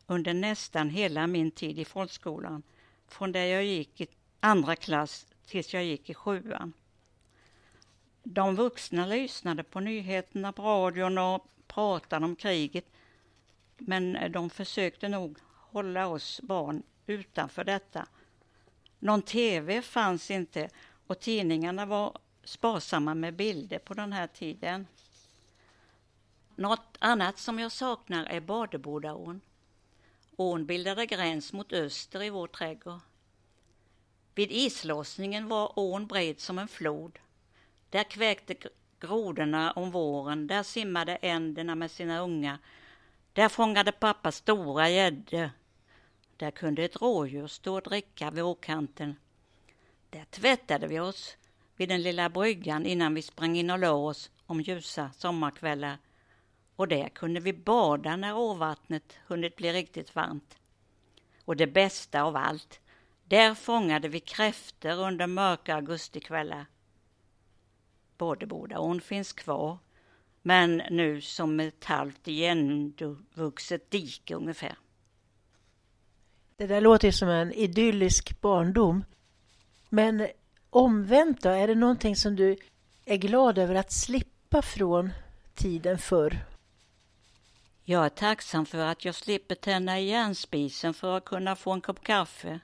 under 0.06 0.35
nästan 0.35 0.90
hela 0.90 1.26
min 1.26 1.50
tid 1.50 1.78
i 1.78 1.85
folkskolan, 1.85 2.62
från 3.08 3.32
där 3.32 3.44
jag 3.44 3.64
gick 3.64 4.00
i 4.00 4.06
andra 4.40 4.76
klass 4.76 5.26
tills 5.47 5.75
jag 5.75 5.85
gick 5.85 6.11
i 6.11 6.14
sjuan. 6.14 6.73
De 8.30 8.54
vuxna 8.56 9.06
lyssnade 9.06 9.62
på 9.62 9.80
nyheterna 9.80 10.52
på 10.52 10.62
radion 10.62 11.18
och 11.18 11.49
pratade 11.66 12.25
om 12.25 12.37
kriget, 12.37 12.85
men 13.76 14.16
eh, 14.16 14.30
de 14.30 14.50
försökte 14.50 15.08
nog 15.08 15.38
hålla 15.70 16.06
oss 16.06 16.40
barn 16.40 16.82
utanför 17.06 17.64
detta. 17.64 18.06
Någon 18.99 19.23
tv 19.23 19.82
fanns 19.82 20.30
inte 20.30 20.70
och 21.06 21.20
tidningarna 21.20 21.87
var 21.87 22.18
sparsamma 22.44 23.14
med 23.14 23.35
bilder 23.35 23.78
på 23.78 23.94
den 23.94 24.12
här 24.12 24.26
tiden. 24.26 24.87
Något 26.56 26.97
annat 26.99 27.38
som 27.38 27.58
jag 27.58 27.73
saknar 27.73 28.25
är 28.25 28.40
Badebodaån. 28.40 29.40
Ån 30.37 30.66
bildade 30.66 31.06
gräns 31.06 31.52
mot 31.52 31.73
öster 31.73 32.23
i 32.23 32.30
vår 32.30 32.47
trädgård. 32.47 33.00
Vid 34.35 34.52
islossningen 34.52 35.49
var 35.49 35.73
ån 35.76 36.06
bred 36.06 36.40
som 36.40 36.58
en 36.58 36.68
flod. 36.68 37.18
Där 37.90 38.04
kväkte 38.04 38.54
grodorna 39.00 39.73
om 39.73 39.90
våren, 39.90 40.47
där 40.47 40.62
simmade 40.62 41.16
änderna 41.16 41.75
med 41.75 41.90
sina 41.90 42.21
ungar. 42.21 42.59
Där 43.33 43.49
fångade 43.49 43.92
pappa 43.92 44.33
stora 44.33 44.88
gäddor. 44.88 45.50
Där 46.37 46.50
kunde 46.50 46.85
ett 46.85 47.00
rådjur 47.02 47.47
stå 47.47 47.75
och 47.75 47.83
dricka 47.83 48.30
vid 48.30 48.45
åkanten. 48.45 49.16
Där 50.11 50.25
tvättade 50.25 50.87
vi 50.87 51.00
oss 51.00 51.37
vid 51.76 51.88
den 51.88 52.02
lilla 52.02 52.28
bryggan 52.28 52.87
innan 52.87 53.14
vi 53.14 53.23
sprang 53.23 53.57
in 53.57 53.71
och 53.71 53.78
la 53.78 53.92
oss 53.92 54.30
om 54.47 54.61
ljusa 54.61 55.11
sommarkvällar. 55.16 55.99
Och 56.76 56.88
där 56.88 57.09
kunde 57.09 57.40
vi 57.40 57.52
bada 57.52 58.16
när 58.16 58.37
åvattnet 58.37 59.18
hunnit 59.26 59.57
bli 59.57 59.73
riktigt 59.73 60.14
varmt. 60.14 60.59
Och 61.45 61.57
det 61.57 61.66
bästa 61.66 62.23
av 62.23 62.37
allt, 62.37 62.80
där 63.25 63.54
fångade 63.54 64.09
vi 64.09 64.21
kräftor 64.21 65.00
under 65.00 65.26
mörka 65.26 65.75
augustikvällar. 65.75 66.66
Bådebodaån 68.18 69.00
finns 69.00 69.32
kvar, 69.32 69.78
men 70.42 70.76
nu 70.90 71.20
som 71.20 71.60
ett 71.60 71.84
halvt 71.84 72.28
igenvuxet 72.28 73.90
dike 73.90 74.34
ungefär. 74.34 74.78
Det 76.56 76.66
där 76.66 76.80
låter 76.80 77.10
som 77.10 77.28
en 77.28 77.52
idyllisk 77.52 78.40
barndom. 78.40 79.04
Men 79.88 80.26
omvänt 80.70 81.42
då, 81.42 81.48
är 81.48 81.68
det 81.68 81.75
någonting 81.75 82.16
som 82.16 82.37
du 82.37 82.56
är 83.04 83.16
glad 83.16 83.58
över 83.58 83.75
att 83.75 83.92
slippa 83.92 84.62
från 84.62 85.10
tiden 85.54 85.98
förr? 85.98 86.38
Jag 87.84 88.04
är 88.04 88.08
tacksam 88.08 88.66
för 88.66 88.78
att 88.78 89.04
jag 89.04 89.14
slipper 89.14 89.54
tända 89.54 89.98
igen 89.98 90.34
spisen 90.34 90.94
för 90.94 91.16
att 91.16 91.25
kunna 91.25 91.56
få 91.56 91.72
en 91.72 91.80
kopp 91.80 92.04
kaffe. 92.04 92.60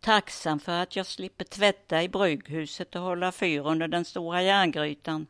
Tacksam 0.00 0.60
för 0.60 0.82
att 0.82 0.96
jag 0.96 1.06
slipper 1.06 1.44
tvätta 1.44 2.02
i 2.02 2.08
brygghuset 2.08 2.96
och 2.96 3.02
hålla 3.02 3.32
fyr 3.32 3.66
under 3.66 3.88
den 3.88 4.04
stora 4.04 4.42
järngrytan. 4.42 5.26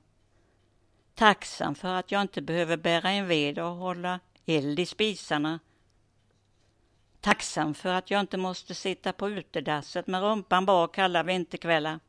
Tacksam 1.14 1.74
för 1.74 1.94
att 1.94 2.12
jag 2.12 2.22
inte 2.22 2.42
behöver 2.42 2.76
bära 2.76 3.12
in 3.12 3.26
ved 3.26 3.58
och 3.58 3.76
hålla 3.76 4.20
eld 4.46 4.80
i 4.80 4.86
spisarna. 4.86 5.58
Tacksam 7.20 7.74
för 7.74 7.88
att 7.88 8.10
jag 8.10 8.20
inte 8.20 8.36
måste 8.36 8.74
sitta 8.74 9.12
på 9.12 9.30
utedasset 9.30 10.06
med 10.06 10.22
rumpan 10.22 10.66
bak 10.66 10.98
alla 10.98 11.22
vinterkvällar. 11.22 12.00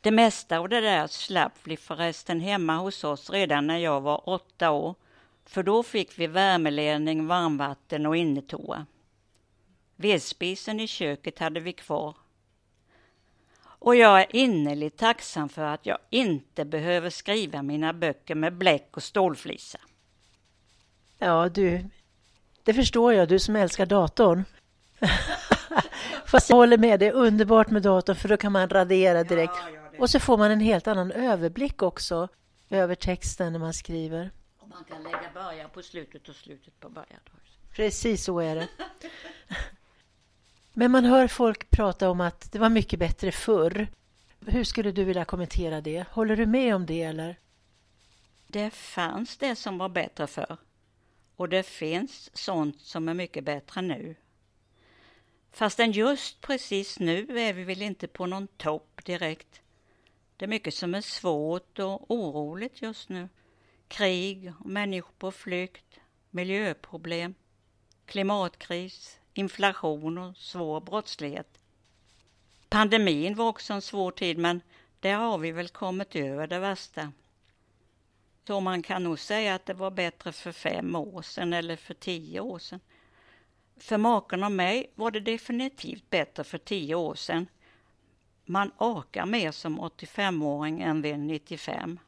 Det 0.00 0.10
mesta 0.10 0.58
av 0.58 0.68
det 0.68 0.80
där 0.80 1.06
slapp 1.06 1.58
vi 1.64 1.76
förresten 1.76 2.40
hemma 2.40 2.76
hos 2.76 3.04
oss 3.04 3.30
redan 3.30 3.66
när 3.66 3.78
jag 3.78 4.00
var 4.00 4.28
åtta 4.28 4.70
år, 4.70 4.94
för 5.44 5.62
då 5.62 5.82
fick 5.82 6.18
vi 6.18 6.26
värmeledning, 6.26 7.26
varmvatten 7.26 8.06
och 8.06 8.16
innetoa. 8.16 8.86
Vedspisen 9.96 10.80
i 10.80 10.86
köket 10.86 11.38
hade 11.38 11.60
vi 11.60 11.72
kvar. 11.72 12.14
Och 13.78 13.96
jag 13.96 14.20
är 14.20 14.36
innerligt 14.36 14.98
tacksam 14.98 15.48
för 15.48 15.62
att 15.62 15.86
jag 15.86 15.98
inte 16.10 16.64
behöver 16.64 17.10
skriva 17.10 17.62
mina 17.62 17.92
böcker 17.92 18.34
med 18.34 18.56
bläck 18.56 18.96
och 18.96 19.02
stålflisa. 19.02 19.78
Ja, 21.18 21.48
du, 21.48 21.84
det 22.62 22.74
förstår 22.74 23.12
jag, 23.12 23.28
du 23.28 23.38
som 23.38 23.56
älskar 23.56 23.86
datorn. 23.86 24.44
Fast 26.26 26.50
jag 26.50 26.56
håller 26.56 26.78
med, 26.78 27.00
det 27.00 27.06
är 27.06 27.12
underbart 27.12 27.70
med 27.70 27.82
datorn 27.82 28.16
för 28.16 28.28
då 28.28 28.36
kan 28.36 28.52
man 28.52 28.68
radera 28.68 29.24
direkt. 29.24 29.54
Ja, 29.56 29.70
ja, 29.70 29.98
och 29.98 30.10
så 30.10 30.20
får 30.20 30.36
man 30.36 30.50
en 30.50 30.60
helt 30.60 30.86
annan 30.86 31.12
överblick 31.12 31.82
också 31.82 32.28
över 32.70 32.94
texten 32.94 33.52
när 33.52 33.60
man 33.60 33.74
skriver. 33.74 34.30
Och 34.58 34.68
man 34.68 34.84
kan 34.84 35.02
lägga 35.02 35.30
början 35.34 35.70
på 35.70 35.82
slutet 35.82 36.28
och 36.28 36.34
slutet 36.34 36.80
på 36.80 36.88
början. 36.88 37.20
Precis 37.76 38.24
så 38.24 38.40
är 38.40 38.54
det. 38.54 38.68
Men 40.78 40.90
man 40.90 41.04
hör 41.04 41.28
folk 41.28 41.70
prata 41.70 42.10
om 42.10 42.20
att 42.20 42.52
det 42.52 42.58
var 42.58 42.68
mycket 42.68 42.98
bättre 42.98 43.32
förr. 43.32 43.88
Hur 44.46 44.64
skulle 44.64 44.92
du 44.92 45.04
vilja 45.04 45.24
kommentera 45.24 45.80
det? 45.80 46.04
Håller 46.10 46.36
du 46.36 46.46
med 46.46 46.74
om 46.74 46.86
det 46.86 47.02
eller? 47.02 47.38
Det 48.46 48.70
fanns 48.70 49.36
det 49.36 49.56
som 49.56 49.78
var 49.78 49.88
bättre 49.88 50.26
förr 50.26 50.56
och 51.36 51.48
det 51.48 51.62
finns 51.62 52.30
sånt 52.36 52.80
som 52.80 53.08
är 53.08 53.14
mycket 53.14 53.44
bättre 53.44 53.82
nu. 53.82 54.16
Fastän 55.52 55.92
just 55.92 56.40
precis 56.40 56.98
nu 56.98 57.38
är 57.38 57.52
vi 57.52 57.64
väl 57.64 57.82
inte 57.82 58.08
på 58.08 58.26
någon 58.26 58.46
topp 58.46 59.04
direkt. 59.04 59.60
Det 60.36 60.44
är 60.44 60.48
mycket 60.48 60.74
som 60.74 60.94
är 60.94 61.00
svårt 61.00 61.78
och 61.78 62.10
oroligt 62.10 62.82
just 62.82 63.08
nu. 63.08 63.28
Krig, 63.88 64.52
människor 64.64 65.14
på 65.18 65.32
flykt, 65.32 66.00
miljöproblem, 66.30 67.34
klimatkris, 68.06 69.18
inflation 69.38 70.18
och 70.18 70.36
svår 70.36 70.80
brottslighet. 70.80 71.58
Pandemin 72.68 73.34
var 73.34 73.48
också 73.48 73.72
en 73.72 73.82
svår 73.82 74.10
tid 74.10 74.38
men 74.38 74.60
där 75.00 75.14
har 75.14 75.38
vi 75.38 75.52
väl 75.52 75.68
kommit 75.68 76.16
över 76.16 76.46
det 76.46 76.58
värsta. 76.58 77.12
Så 78.46 78.60
man 78.60 78.82
kan 78.82 79.04
nog 79.04 79.18
säga 79.18 79.54
att 79.54 79.66
det 79.66 79.74
var 79.74 79.90
bättre 79.90 80.32
för 80.32 80.52
fem 80.52 80.96
år 80.96 81.22
sedan 81.22 81.52
eller 81.52 81.76
för 81.76 81.94
tio 81.94 82.40
år 82.40 82.58
sedan. 82.58 82.80
För 83.76 83.96
maken 83.98 84.44
och 84.44 84.52
mig 84.52 84.90
var 84.94 85.10
det 85.10 85.20
definitivt 85.20 86.10
bättre 86.10 86.44
för 86.44 86.58
tio 86.58 86.94
år 86.94 87.14
sedan. 87.14 87.46
Man 88.44 88.72
orkar 88.78 89.26
mer 89.26 89.52
som 89.52 89.80
85-åring 89.80 90.82
än 90.82 91.02
vid 91.02 91.18
95. 91.18 91.98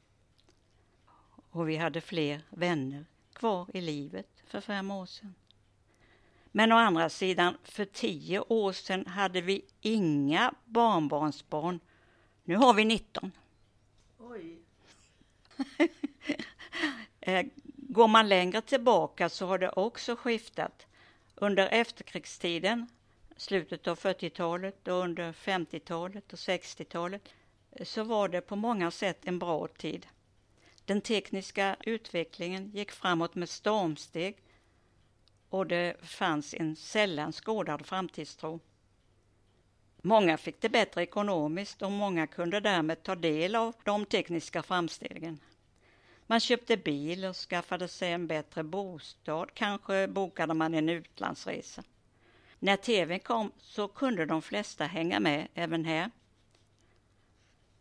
Och 1.50 1.68
vi 1.68 1.76
hade 1.76 2.00
fler 2.00 2.40
vänner 2.50 3.04
kvar 3.32 3.66
i 3.74 3.80
livet 3.80 4.28
för 4.46 4.60
fem 4.60 4.90
år 4.90 5.06
sedan. 5.06 5.34
Men 6.58 6.72
å 6.72 6.76
andra 6.76 7.08
sidan, 7.08 7.56
för 7.64 7.84
tio 7.84 8.40
år 8.40 8.72
sedan 8.72 9.06
hade 9.06 9.40
vi 9.40 9.64
inga 9.80 10.54
barnbarnsbarn. 10.64 11.80
Nu 12.44 12.56
har 12.56 12.74
vi 12.74 12.84
19. 12.84 13.32
Oj. 14.18 14.58
Eh, 17.20 17.46
går 17.76 18.08
man 18.08 18.28
längre 18.28 18.60
tillbaka 18.60 19.28
så 19.28 19.46
har 19.46 19.58
det 19.58 19.70
också 19.70 20.16
skiftat. 20.16 20.86
Under 21.34 21.68
efterkrigstiden, 21.68 22.86
slutet 23.36 23.88
av 23.88 23.98
40-talet 23.98 24.88
och 24.88 24.94
under 24.94 25.32
50-talet 25.32 26.32
och 26.32 26.38
60-talet 26.38 27.28
eh, 27.72 27.84
så 27.84 28.02
var 28.02 28.28
det 28.28 28.40
på 28.40 28.56
många 28.56 28.90
sätt 28.90 29.18
en 29.24 29.38
bra 29.38 29.66
tid. 29.66 30.06
Den 30.84 31.00
tekniska 31.00 31.76
utvecklingen 31.80 32.70
gick 32.70 32.90
framåt 32.90 33.34
med 33.34 33.48
stormsteg 33.48 34.36
och 35.50 35.66
det 35.66 35.96
fanns 36.02 36.54
en 36.54 36.76
sällan 36.76 37.32
skådad 37.32 37.86
framtidstro. 37.86 38.60
Många 40.02 40.36
fick 40.36 40.60
det 40.60 40.68
bättre 40.68 41.02
ekonomiskt 41.02 41.82
och 41.82 41.92
många 41.92 42.26
kunde 42.26 42.60
därmed 42.60 43.02
ta 43.02 43.14
del 43.14 43.54
av 43.54 43.74
de 43.84 44.06
tekniska 44.06 44.62
framstegen. 44.62 45.40
Man 46.26 46.40
köpte 46.40 46.76
bil 46.76 47.24
och 47.24 47.36
skaffade 47.36 47.88
sig 47.88 48.12
en 48.12 48.26
bättre 48.26 48.62
bostad, 48.62 49.54
kanske 49.54 50.08
bokade 50.08 50.54
man 50.54 50.74
en 50.74 50.88
utlandsresa. 50.88 51.82
När 52.58 52.76
tvn 52.76 53.20
kom 53.20 53.52
så 53.58 53.88
kunde 53.88 54.26
de 54.26 54.42
flesta 54.42 54.84
hänga 54.84 55.20
med 55.20 55.48
även 55.54 55.84
här. 55.84 56.10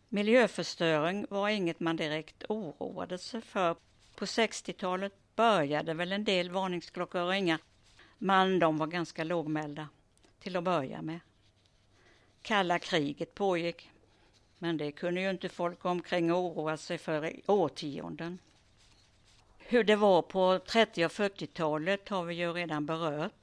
Miljöförstöring 0.09 1.25
var 1.29 1.49
inget 1.49 1.79
man 1.79 1.95
direkt 1.95 2.43
oroade 2.49 3.17
sig 3.17 3.41
för. 3.41 3.75
På 4.15 4.25
60-talet 4.25 5.13
började 5.37 5.93
väl 5.93 6.11
en 6.11 6.23
del 6.23 6.51
varningsklockor 6.51 7.27
ringa, 7.27 7.59
men 8.17 8.59
de 8.59 8.77
var 8.77 8.87
ganska 8.87 9.23
lågmälda 9.23 9.89
till 10.39 10.55
att 10.55 10.63
börja 10.63 11.01
med. 11.01 11.19
Kalla 12.41 12.79
kriget 12.79 13.35
pågick, 13.35 13.89
men 14.57 14.77
det 14.77 14.91
kunde 14.91 15.21
ju 15.21 15.29
inte 15.29 15.49
folk 15.49 15.85
omkring 15.85 16.33
oroa 16.33 16.77
sig 16.77 16.97
för 16.97 17.25
i 17.25 17.41
årtionden. 17.45 18.39
Hur 19.57 19.83
det 19.83 19.95
var 19.95 20.21
på 20.21 20.59
30 20.59 21.05
och 21.05 21.11
40-talet 21.11 22.09
har 22.09 22.23
vi 22.23 22.35
ju 22.35 22.53
redan 22.53 22.85
berört. 22.85 23.33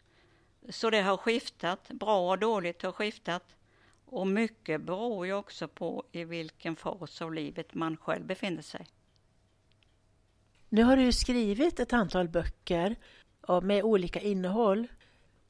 Så 0.69 0.91
det 0.91 1.03
har 1.03 1.17
skiftat, 1.17 1.89
bra 1.89 2.31
och 2.31 2.39
dåligt 2.39 2.83
har 2.83 2.93
skiftat. 2.93 3.55
Och 4.07 4.27
mycket 4.27 4.81
beror 4.81 5.27
ju 5.27 5.33
också 5.33 5.69
på 5.69 6.05
i 6.13 6.25
vilken 6.25 6.77
fas 6.77 7.23
av 7.23 7.35
livet 7.35 7.75
man 7.75 7.97
själv 7.97 8.27
befinner 8.27 8.63
sig. 8.63 8.87
Nu 10.75 10.83
har 10.83 10.97
du 10.97 11.13
skrivit 11.13 11.81
ett 11.81 11.93
antal 11.93 12.29
böcker 12.29 12.97
med 13.63 13.83
olika 13.85 14.21
innehåll. 14.21 14.87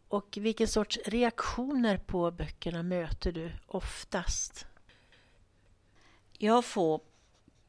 Och 0.09 0.39
vilken 0.41 0.69
sorts 0.69 0.99
reaktioner 1.05 1.97
på 1.97 2.31
böckerna 2.31 2.83
möter 2.83 3.33
du 3.33 3.53
oftast? 3.67 4.67
Jag 6.33 6.65
får 6.65 7.01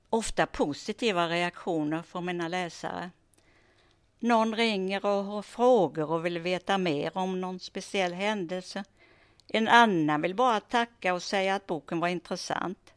ofta 0.10 0.46
positiva 0.46 1.30
reaktioner 1.30 2.02
från 2.02 2.26
mina 2.26 2.48
läsare. 2.48 3.12
Någon 4.20 4.56
ringer 4.56 5.06
och 5.06 5.24
har 5.24 5.42
frågor 5.42 6.12
och 6.12 6.26
vill 6.26 6.40
veta 6.40 6.78
mer 6.78 7.18
om 7.18 7.42
någon 7.42 7.60
speciell 7.60 8.14
händelse. 8.14 8.84
En 9.48 9.68
annan 9.68 10.22
vill 10.22 10.36
bara 10.36 10.60
tacka 10.60 11.14
och 11.14 11.24
säga 11.24 11.56
att 11.56 11.68
boken 11.68 12.00
var 12.00 12.08
intressant. 12.08 12.95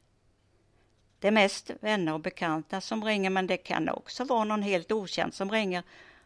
Det 1.21 1.29
är 1.29 1.33
mest 1.33 1.71
vänner 1.81 2.13
och 2.13 2.21
bekanta 2.21 2.81
som 2.81 3.05
ringer 3.05 3.31
men 3.31 3.47
det 3.47 3.57
kan 3.57 3.89
också 3.89 4.25
vara 4.25 4.45
någon 4.45 4.63
helt 4.63 4.93
okänd 4.93 5.35
som 5.35 5.51
ringer 5.51 5.83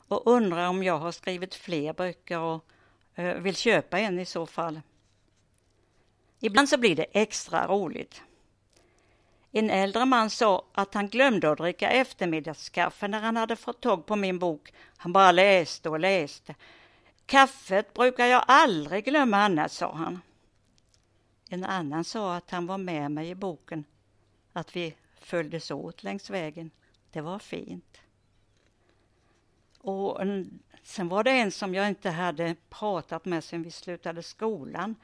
och 0.09 0.27
undrar 0.27 0.69
om 0.69 0.83
jag 0.83 0.99
har 0.99 1.13
skrivit 1.13 1.55
fler 1.55 1.93
böcker 1.93 2.39
och 2.39 2.65
eh, 3.15 3.35
vill 3.35 3.57
köpa 3.57 3.99
en 3.99 4.19
i 4.19 4.25
så 4.25 4.47
fall. 4.47 4.81
Ibland 6.41 6.69
så 6.69 6.79
blir 6.79 6.97
det 6.97 7.07
extra 7.13 7.67
roligt. 7.67 8.23
En 9.53 9.71
äldre 9.71 10.05
man 10.05 10.31
sa 10.31 10.65
att 10.73 10.95
han 10.95 11.09
glömde 11.09 11.51
att 11.51 11.59
dricka 11.59 11.91
eftermiddagskaffe 11.91 13.09
när 13.09 13.21
han 13.21 13.37
hade 13.37 13.57
fått 13.57 13.81
tag 13.81 14.07
på 14.07 14.17
min 14.17 14.39
bok. 14.39 14.73
Han 14.97 15.13
bara 15.13 15.33
läste 15.33 15.89
och 15.89 16.01
läste. 16.01 16.55
Kaffet 17.27 17.95
brukar 17.95 18.27
jag 18.27 18.45
aldrig 18.47 19.05
glömma 19.05 19.37
annars, 19.37 19.71
sa 19.71 19.95
han. 19.95 20.21
En 21.49 21.65
annan 21.65 22.05
sa 22.05 22.37
att 22.37 22.51
han 22.51 22.67
var 22.67 22.79
med 22.79 23.11
mig 23.11 23.29
i 23.31 23.35
boken, 23.35 23.85
att 24.53 24.77
vi 24.77 24.95
följdes 25.21 25.71
åt 25.71 26.03
längs 26.03 26.31
vägen. 26.31 26.71
Det 27.11 27.21
var 27.21 27.38
fint. 27.38 28.01
Och 29.79 30.21
sen 30.83 31.09
var 31.09 31.25
det 31.25 31.31
en 31.31 31.51
som 31.51 31.75
jag 31.75 31.88
inte 31.88 32.11
hade 32.11 32.57
pratat 32.69 33.25
med 33.25 33.45
sen 33.45 33.62
vi 33.62 33.71
slutade 33.71 34.23
skolan. 34.23 34.95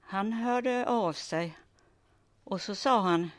Han 0.00 0.32
hörde 0.32 0.86
av 0.86 1.12
sig 1.12 1.58
och 2.44 2.60
så 2.60 2.74
sa 2.74 3.00
han 3.00 3.30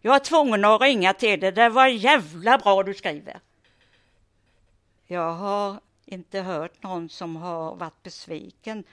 jag 0.00 0.14
är 0.14 0.20
tvungen 0.20 0.64
att 0.64 0.80
ringa 0.80 1.14
till 1.14 1.40
dig, 1.40 1.52
det 1.52 1.68
var 1.68 1.86
jävla 1.86 2.58
bra 2.58 2.82
du 2.82 2.94
skriver. 2.94 3.40
Jag 5.06 5.32
har 5.32 5.80
inte 6.04 6.40
hört 6.40 6.82
någon 6.82 7.08
som 7.08 7.36
har 7.36 7.74
varit 7.74 8.02
besviken. 8.02 8.84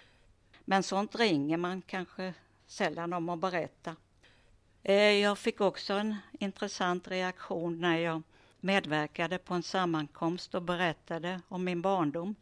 Men 0.66 0.84
sånt 0.84 1.16
ringer 1.16 1.58
man 1.58 1.82
kanske 1.82 2.34
sällan 2.68 3.14
om 3.14 3.30
att 3.30 3.40
berätta. 3.40 3.96
Eh, 4.88 5.12
jag 5.12 5.38
fick 5.38 5.62
också 5.62 5.94
en 5.94 6.16
intressant 6.40 7.08
reaktion 7.08 7.82
när 7.82 7.98
jag 7.98 8.22
medverkade 8.60 9.38
på 9.38 9.54
en 9.54 9.64
sammankomst 9.64 10.56
och 10.56 10.62
berättade 10.62 11.42
om 11.48 11.64
min 11.64 11.82
barndom. 11.82 12.36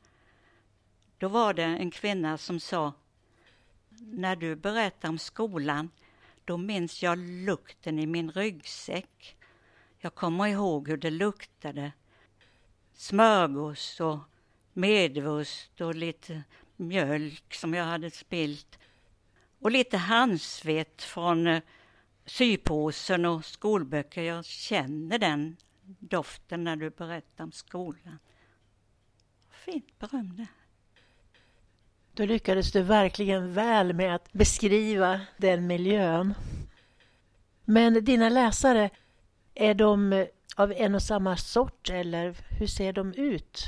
Då 1.18 1.28
var 1.28 1.54
det 1.54 1.64
en 1.64 1.92
kvinna 1.92 2.38
som 2.38 2.60
sa 2.60 2.94
När 3.90 4.36
du 4.36 4.56
berättar 4.56 5.10
om 5.10 5.20
skolan 5.20 5.90
då 6.46 6.58
minns 6.58 7.04
jag 7.04 7.18
lukten 7.18 8.00
i 8.00 8.06
min 8.06 8.32
ryggsäck. 8.32 9.38
Jag 10.00 10.16
kommer 10.16 10.48
ihåg 10.48 10.88
hur 10.88 10.98
det 10.98 11.12
luktade. 11.12 11.92
Smörgås 12.94 14.00
och 14.00 14.20
medvurst 14.74 15.82
och 15.82 15.96
lite 15.96 16.44
mjölk 16.76 17.54
som 17.54 17.74
jag 17.74 17.86
hade 17.86 18.12
spilt. 18.12 18.80
Och 19.60 19.72
lite 19.72 19.98
handsvett 19.98 21.02
från 21.02 21.48
eh, 21.48 21.62
sypåsen 22.26 23.26
och 23.26 23.46
skolböcker. 23.46 24.24
Jag 24.24 24.46
känner 24.46 25.20
den 25.20 25.58
doften 26.00 26.64
när 26.64 26.76
du 26.76 26.90
berättar 26.90 27.44
om 27.44 27.52
skolan. 27.52 28.20
Fint 29.66 30.00
beröm 30.00 30.36
det. 30.36 30.48
Då 32.14 32.26
lyckades 32.26 32.72
du 32.72 32.82
verkligen 32.82 33.54
väl 33.54 33.94
med 33.94 34.16
att 34.16 34.34
beskriva 34.34 35.22
den 35.38 35.68
miljön. 35.68 36.34
Men 37.66 38.06
dina 38.06 38.30
läsare, 38.30 38.90
är 39.56 39.74
de 39.74 40.28
av 40.56 40.72
en 40.72 40.96
och 40.96 41.02
samma 41.02 41.38
sort 41.38 41.90
eller 41.90 42.38
hur 42.60 42.68
ser 42.68 42.94
de 42.94 43.14
ut? 43.14 43.66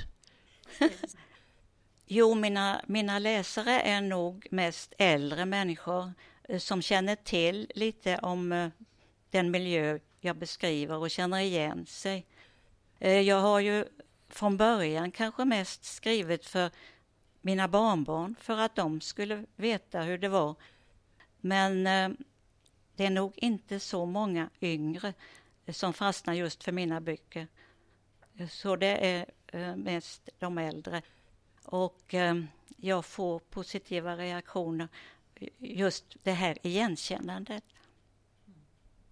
jo, 2.05 2.35
mina, 2.35 2.81
mina 2.87 3.19
läsare 3.19 3.81
är 3.81 4.01
nog 4.01 4.47
mest 4.51 4.93
äldre 4.97 5.45
människor 5.45 6.13
Eh, 6.47 6.59
som 6.59 6.81
känner 6.81 7.15
till 7.15 7.71
lite 7.75 8.17
om 8.17 8.51
eh, 8.51 8.69
den 9.29 9.51
miljö 9.51 9.99
jag 10.19 10.35
beskriver 10.35 10.97
och 10.97 11.11
känner 11.11 11.39
igen 11.39 11.85
sig. 11.85 12.25
Eh, 12.99 13.21
jag 13.21 13.41
har 13.41 13.59
ju 13.59 13.85
från 14.29 14.57
början 14.57 15.11
kanske 15.11 15.45
mest 15.45 15.83
skrivit 15.83 16.45
för 16.45 16.71
mina 17.41 17.67
barnbarn 17.67 18.35
för 18.39 18.57
att 18.57 18.75
de 18.75 19.01
skulle 19.01 19.45
veta 19.55 20.01
hur 20.01 20.17
det 20.17 20.29
var. 20.29 20.55
Men 21.41 21.83
det 22.95 23.05
är 23.05 23.09
nog 23.09 23.33
inte 23.35 23.79
så 23.79 24.05
många 24.05 24.49
yngre 24.61 25.13
som 25.67 25.93
fastnar 25.93 26.33
just 26.33 26.63
för 26.63 26.71
mina 26.71 27.01
böcker. 27.01 27.47
Så 28.49 28.75
det 28.75 29.07
är 29.07 29.25
mest 29.75 30.29
de 30.39 30.57
äldre. 30.57 31.01
Och 31.63 32.15
jag 32.77 33.05
får 33.05 33.39
positiva 33.39 34.17
reaktioner, 34.17 34.87
just 35.59 36.05
det 36.23 36.31
här 36.31 36.57
igenkännandet. 36.61 37.63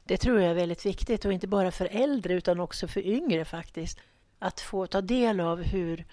Det 0.03 0.17
tror 0.17 0.41
jag 0.41 0.51
är 0.51 0.55
väldigt 0.55 0.85
viktigt 0.85 1.25
och 1.25 1.33
inte 1.33 1.47
bara 1.47 1.71
för 1.71 1.85
äldre 1.91 2.33
utan 2.33 2.59
också 2.59 2.87
för 2.87 3.05
yngre 3.05 3.45
faktiskt. 3.45 3.99
Att 4.39 4.61
få 4.61 4.87
ta 4.87 5.01
del 5.01 5.39
av 5.39 5.61
hur 5.61 6.05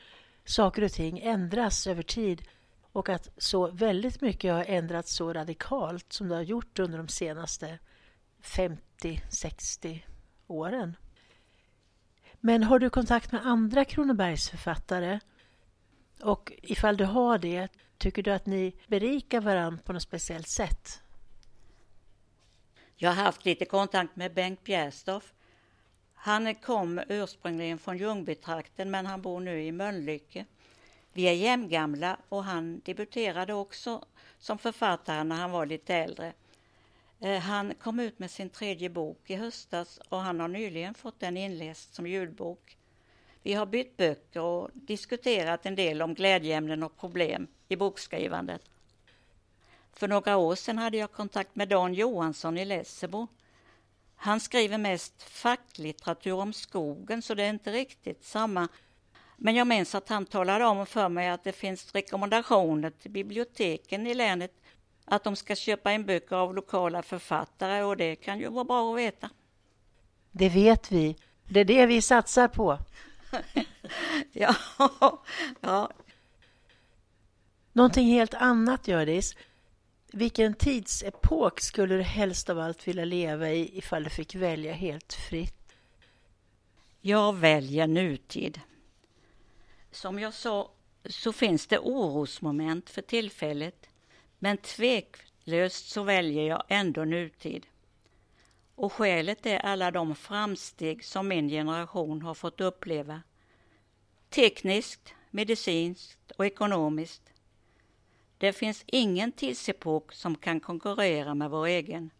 saker 0.44 0.82
och 0.82 0.92
ting 0.92 1.18
ändras 1.18 1.86
över 1.86 2.02
tid 2.02 2.42
och 2.92 3.08
att 3.08 3.28
så 3.36 3.70
väldigt 3.70 4.20
mycket 4.20 4.52
har 4.52 4.64
ändrats 4.64 5.14
så 5.14 5.32
radikalt 5.32 6.12
som 6.12 6.28
det 6.28 6.34
har 6.34 6.42
gjort 6.42 6.78
under 6.78 6.98
de 6.98 7.08
senaste 7.08 7.78
50-60 8.42 10.00
åren. 10.46 10.96
Men 12.40 12.62
har 12.62 12.78
du 12.78 12.90
kontakt 12.90 13.32
med 13.32 13.46
andra 13.46 13.84
Kronobergsförfattare? 13.84 15.20
Och 16.22 16.52
ifall 16.62 16.96
du 16.96 17.04
har 17.04 17.38
det, 17.38 17.68
tycker 17.98 18.22
du 18.22 18.30
att 18.30 18.46
ni 18.46 18.72
berikar 18.86 19.40
varandra 19.40 19.82
på 19.84 19.92
något 19.92 20.02
speciellt 20.02 20.50
sätt? 20.50 21.02
Jag 22.96 23.10
har 23.10 23.24
haft 23.24 23.44
lite 23.44 23.64
kontakt 23.64 24.16
med 24.16 24.34
Bengt 24.34 24.64
Bjärstorff. 24.64 25.32
Han 26.14 26.54
kom 26.54 27.00
ursprungligen 27.08 27.78
från 27.78 27.98
Ljungbytrakten 27.98 28.90
men 28.90 29.06
han 29.06 29.22
bor 29.22 29.40
nu 29.40 29.62
i 29.62 29.72
Mölnlycke. 29.72 30.44
Vi 31.12 31.22
är 31.22 31.32
jämngamla 31.32 32.16
och 32.28 32.44
han 32.44 32.80
debuterade 32.84 33.54
också 33.54 34.04
som 34.38 34.58
författare 34.58 35.24
när 35.24 35.36
han 35.36 35.50
var 35.50 35.66
lite 35.66 35.94
äldre. 35.94 36.32
Eh, 37.20 37.38
han 37.38 37.74
kom 37.74 38.00
ut 38.00 38.18
med 38.18 38.30
sin 38.30 38.50
tredje 38.50 38.90
bok 38.90 39.30
i 39.30 39.34
höstas 39.34 39.98
och 40.08 40.18
han 40.18 40.40
har 40.40 40.48
nyligen 40.48 40.94
fått 40.94 41.20
den 41.20 41.36
inläst 41.36 41.94
som 41.94 42.06
ljudbok. 42.06 42.76
Vi 43.42 43.54
har 43.54 43.66
bytt 43.66 43.96
böcker 43.96 44.40
och 44.40 44.70
diskuterat 44.74 45.66
en 45.66 45.74
del 45.74 46.02
om 46.02 46.14
glädjeämnen 46.14 46.82
och 46.82 46.96
problem 46.96 47.46
i 47.68 47.76
bokskrivandet. 47.76 48.62
För 49.92 50.08
några 50.08 50.36
år 50.36 50.54
sedan 50.54 50.78
hade 50.78 50.96
jag 50.96 51.12
kontakt 51.12 51.56
med 51.56 51.68
Dan 51.68 51.94
Johansson 51.94 52.58
i 52.58 52.64
Lessebo. 52.64 53.26
Han 54.16 54.40
skriver 54.40 54.78
mest 54.78 55.22
facklitteratur 55.22 56.32
om 56.32 56.52
skogen 56.52 57.22
så 57.22 57.34
det 57.34 57.42
är 57.42 57.50
inte 57.50 57.72
riktigt 57.72 58.24
samma. 58.24 58.68
Men 59.36 59.54
jag 59.54 59.66
minns 59.66 59.94
att 59.94 60.08
han 60.08 60.26
talade 60.26 60.64
om 60.64 60.86
för 60.86 61.08
mig 61.08 61.28
att 61.28 61.44
det 61.44 61.52
finns 61.52 61.92
rekommendationer 61.94 62.90
till 62.90 63.10
biblioteken 63.10 64.06
i 64.06 64.14
länet 64.14 64.52
att 65.04 65.24
de 65.24 65.36
ska 65.36 65.56
köpa 65.56 65.92
in 65.92 66.06
böcker 66.06 66.36
av 66.36 66.54
lokala 66.54 67.02
författare 67.02 67.82
och 67.82 67.96
det 67.96 68.16
kan 68.16 68.38
ju 68.38 68.48
vara 68.48 68.64
bra 68.64 68.92
att 68.92 68.98
veta. 68.98 69.30
Det 70.30 70.48
vet 70.48 70.92
vi. 70.92 71.16
Det 71.48 71.60
är 71.60 71.64
det 71.64 71.86
vi 71.86 72.02
satsar 72.02 72.48
på. 72.48 72.78
ja, 74.32 74.54
ja. 75.60 75.90
Någonting 77.72 78.06
helt 78.06 78.34
annat, 78.34 78.88
Gördis. 78.88 79.36
Vilken 80.12 80.54
tidsepok 80.54 81.60
skulle 81.60 81.96
du 81.96 82.02
helst 82.02 82.50
av 82.50 82.58
allt 82.58 82.88
vilja 82.88 83.04
leva 83.04 83.50
i 83.50 83.78
ifall 83.78 84.04
du 84.04 84.10
fick 84.10 84.34
välja 84.34 84.72
helt 84.72 85.12
fritt? 85.12 85.76
Jag 87.00 87.36
väljer 87.36 87.86
nutid. 87.86 88.60
Som 89.90 90.18
jag 90.18 90.34
sa 90.34 90.70
så 91.04 91.32
finns 91.32 91.66
det 91.66 91.78
orosmoment 91.78 92.90
för 92.90 93.02
tillfället. 93.02 93.88
Men 94.38 94.56
tveklöst 94.56 95.88
så 95.88 96.02
väljer 96.02 96.48
jag 96.48 96.62
ändå 96.68 97.04
nutid. 97.04 97.66
Och 98.80 98.92
skälet 98.92 99.46
är 99.46 99.58
alla 99.58 99.90
de 99.90 100.14
framsteg 100.14 101.04
som 101.04 101.28
min 101.28 101.48
generation 101.48 102.22
har 102.22 102.34
fått 102.34 102.60
uppleva. 102.60 103.22
Tekniskt, 104.28 105.14
medicinskt 105.30 106.30
och 106.30 106.46
ekonomiskt. 106.46 107.22
Det 108.38 108.52
finns 108.52 108.84
ingen 108.86 109.32
tidsepok 109.32 110.12
som 110.12 110.36
kan 110.36 110.60
konkurrera 110.60 111.34
med 111.34 111.50
vår 111.50 111.66
egen. 111.66 112.10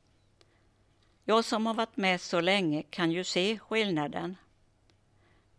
Jag 1.25 1.45
som 1.45 1.67
har 1.67 1.75
varit 1.75 1.97
med 1.97 2.21
så 2.21 2.41
länge 2.41 2.83
kan 2.83 3.11
ju 3.11 3.25
se 3.25 3.59
skillnaden. 3.59 4.37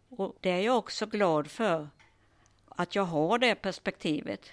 Och 0.09 0.35
det 0.39 0.49
är 0.49 0.61
jag 0.61 0.77
också 0.77 1.05
glad 1.05 1.51
för, 1.51 1.89
att 2.69 2.95
jag 2.95 3.03
har 3.03 3.39
det 3.39 3.55
perspektivet. 3.55 4.51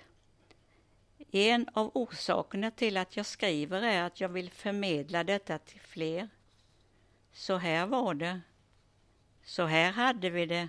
En 1.31 1.69
av 1.73 1.91
orsakerna 1.95 2.71
till 2.71 2.97
att 2.97 3.17
jag 3.17 3.27
skriver 3.27 3.83
är 3.83 4.03
att 4.03 4.21
jag 4.21 4.29
vill 4.29 4.51
förmedla 4.51 5.25
detta 5.25 5.59
till 5.59 5.81
fler. 5.81 6.29
Så 7.39 7.57
här 7.57 7.87
var 7.87 8.15
det. 8.15 8.41
Så 9.45 9.65
här 9.65 9.93
hade 9.93 10.31
vi 10.31 10.47
det. 10.47 10.69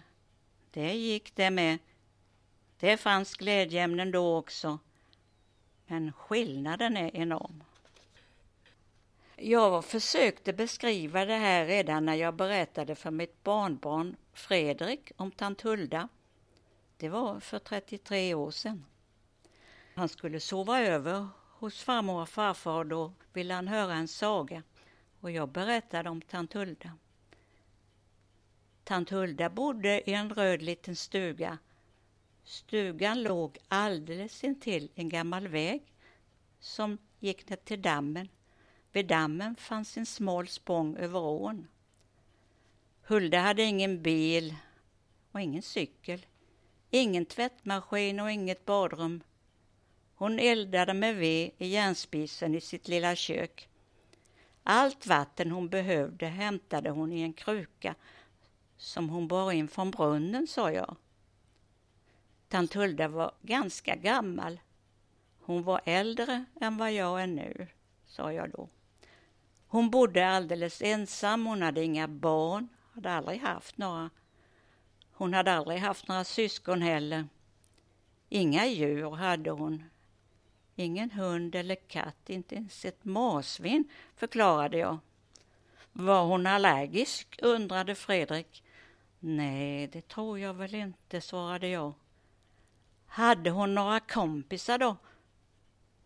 Det 0.72 0.94
gick 0.94 1.36
det 1.36 1.50
med. 1.50 1.78
Det 2.80 2.98
fanns 2.98 3.36
glädjeämnen 3.36 4.12
då 4.12 4.38
också. 4.38 4.80
Men 5.88 6.14
skillnaden 6.14 6.98
är 6.98 7.16
enorm. 7.16 7.64
Jag 9.36 9.86
försökte 9.86 10.54
beskriva 10.54 11.26
det 11.26 11.36
här 11.36 11.66
redan 11.66 12.06
när 12.06 12.16
jag 12.16 12.34
berättade 12.36 12.96
för 12.96 13.12
mitt 13.12 13.44
barnbarn 13.44 14.16
Fredrik 14.34 15.12
om 15.18 15.32
tant 15.32 15.62
Hulda. 15.62 16.10
Det 16.98 17.10
var 17.10 17.40
för 17.40 17.60
33 17.60 18.34
år 18.34 18.52
sedan. 18.52 18.86
Han 19.96 20.10
skulle 20.10 20.40
sova 20.40 20.80
över 20.82 21.28
hos 21.60 21.84
farmor 21.84 22.22
och 22.22 22.30
farfar 22.30 22.74
och 22.74 22.86
då 22.86 23.14
ville 23.34 23.54
han 23.54 23.68
höra 23.68 23.94
en 23.94 24.08
saga 24.08 24.64
och 25.22 25.32
jag 25.32 25.50
berättade 25.50 26.10
om 26.10 26.22
tant 26.22 26.54
Hulda. 26.54 26.92
Tant 28.84 29.10
Hulda 29.10 29.50
bodde 29.50 30.10
i 30.10 30.14
en 30.14 30.30
röd 30.30 30.62
liten 30.62 30.96
stuga. 30.96 31.58
Stugan 32.44 33.24
låg 33.24 33.58
alldeles 33.68 34.44
intill 34.44 34.92
en 34.96 35.10
gammal 35.10 35.48
väg 35.48 35.94
som 36.60 36.98
gick 37.20 37.50
ner 37.50 37.58
till 37.58 37.82
dammen. 37.82 38.30
Vid 38.92 39.08
dammen 39.08 39.56
fanns 39.56 39.98
en 39.98 40.06
smal 40.06 40.48
spång 40.48 40.98
över 40.98 41.20
ån. 41.20 41.68
Hulda 43.02 43.40
hade 43.40 43.64
ingen 43.64 44.02
bil 44.02 44.56
och 45.32 45.42
ingen 45.42 45.62
cykel, 45.62 46.26
ingen 46.90 47.26
tvättmaskin 47.26 48.20
och 48.20 48.32
inget 48.32 48.66
badrum. 48.66 49.24
Hon 50.16 50.40
eldade 50.40 50.94
med 50.94 51.16
ved 51.16 51.52
i 51.58 51.68
järnspisen 51.68 52.56
i 52.56 52.62
sitt 52.62 52.88
lilla 52.88 53.16
kök. 53.16 53.69
Allt 54.72 55.08
vatten 55.08 55.52
hon 55.52 55.70
behövde 55.70 56.26
hämtade 56.26 56.90
hon 56.90 57.12
i 57.12 57.22
en 57.22 57.34
kruka 57.34 57.96
som 58.78 59.10
hon 59.10 59.28
bar 59.28 59.52
in 59.52 59.68
från 59.68 59.92
brunnen, 59.92 60.48
sa 60.48 60.72
jag. 60.72 60.96
Tant 62.48 62.74
Hulda 62.74 63.08
var 63.08 63.32
ganska 63.42 63.96
gammal. 63.96 64.60
Hon 65.40 65.64
var 65.64 65.82
äldre 65.86 66.46
än 66.62 66.78
vad 66.78 66.94
jag 66.94 67.22
är 67.22 67.28
nu, 67.28 67.68
sa 68.06 68.34
jag 68.34 68.52
då. 68.52 68.70
Hon 69.68 69.90
bodde 69.90 70.28
alldeles 70.28 70.82
ensam, 70.82 71.46
hon 71.46 71.62
hade 71.62 71.84
inga 71.84 72.08
barn, 72.08 72.68
hade 72.94 73.12
aldrig 73.12 73.40
haft 73.40 73.78
några. 73.78 74.10
Hon 75.12 75.34
hade 75.34 75.54
aldrig 75.54 75.80
haft 75.80 76.08
några 76.08 76.24
syskon 76.24 76.82
heller. 76.82 77.28
Inga 78.30 78.66
djur 78.66 79.12
hade 79.12 79.50
hon, 79.50 79.84
Ingen 80.80 81.12
hund 81.12 81.56
eller 81.56 81.76
katt, 81.76 82.30
inte 82.30 82.56
ens 82.56 82.86
ett 82.86 83.06
marsvin, 83.06 83.90
förklarade 84.16 84.78
jag. 84.78 84.98
Var 85.92 86.26
hon 86.26 86.48
allergisk? 86.48 87.40
undrade 87.42 87.96
Fredrik. 87.96 88.64
Nej, 89.20 89.88
det 89.88 90.08
tror 90.08 90.40
jag 90.40 90.54
väl 90.54 90.76
inte, 90.76 91.22
svarade 91.22 91.68
jag. 91.68 91.94
Hade 93.06 93.50
hon 93.50 93.76
några 93.76 94.00
kompisar 94.00 94.78
då? 94.78 94.96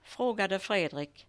frågade 0.04 0.60
Fredrik. 0.60 1.28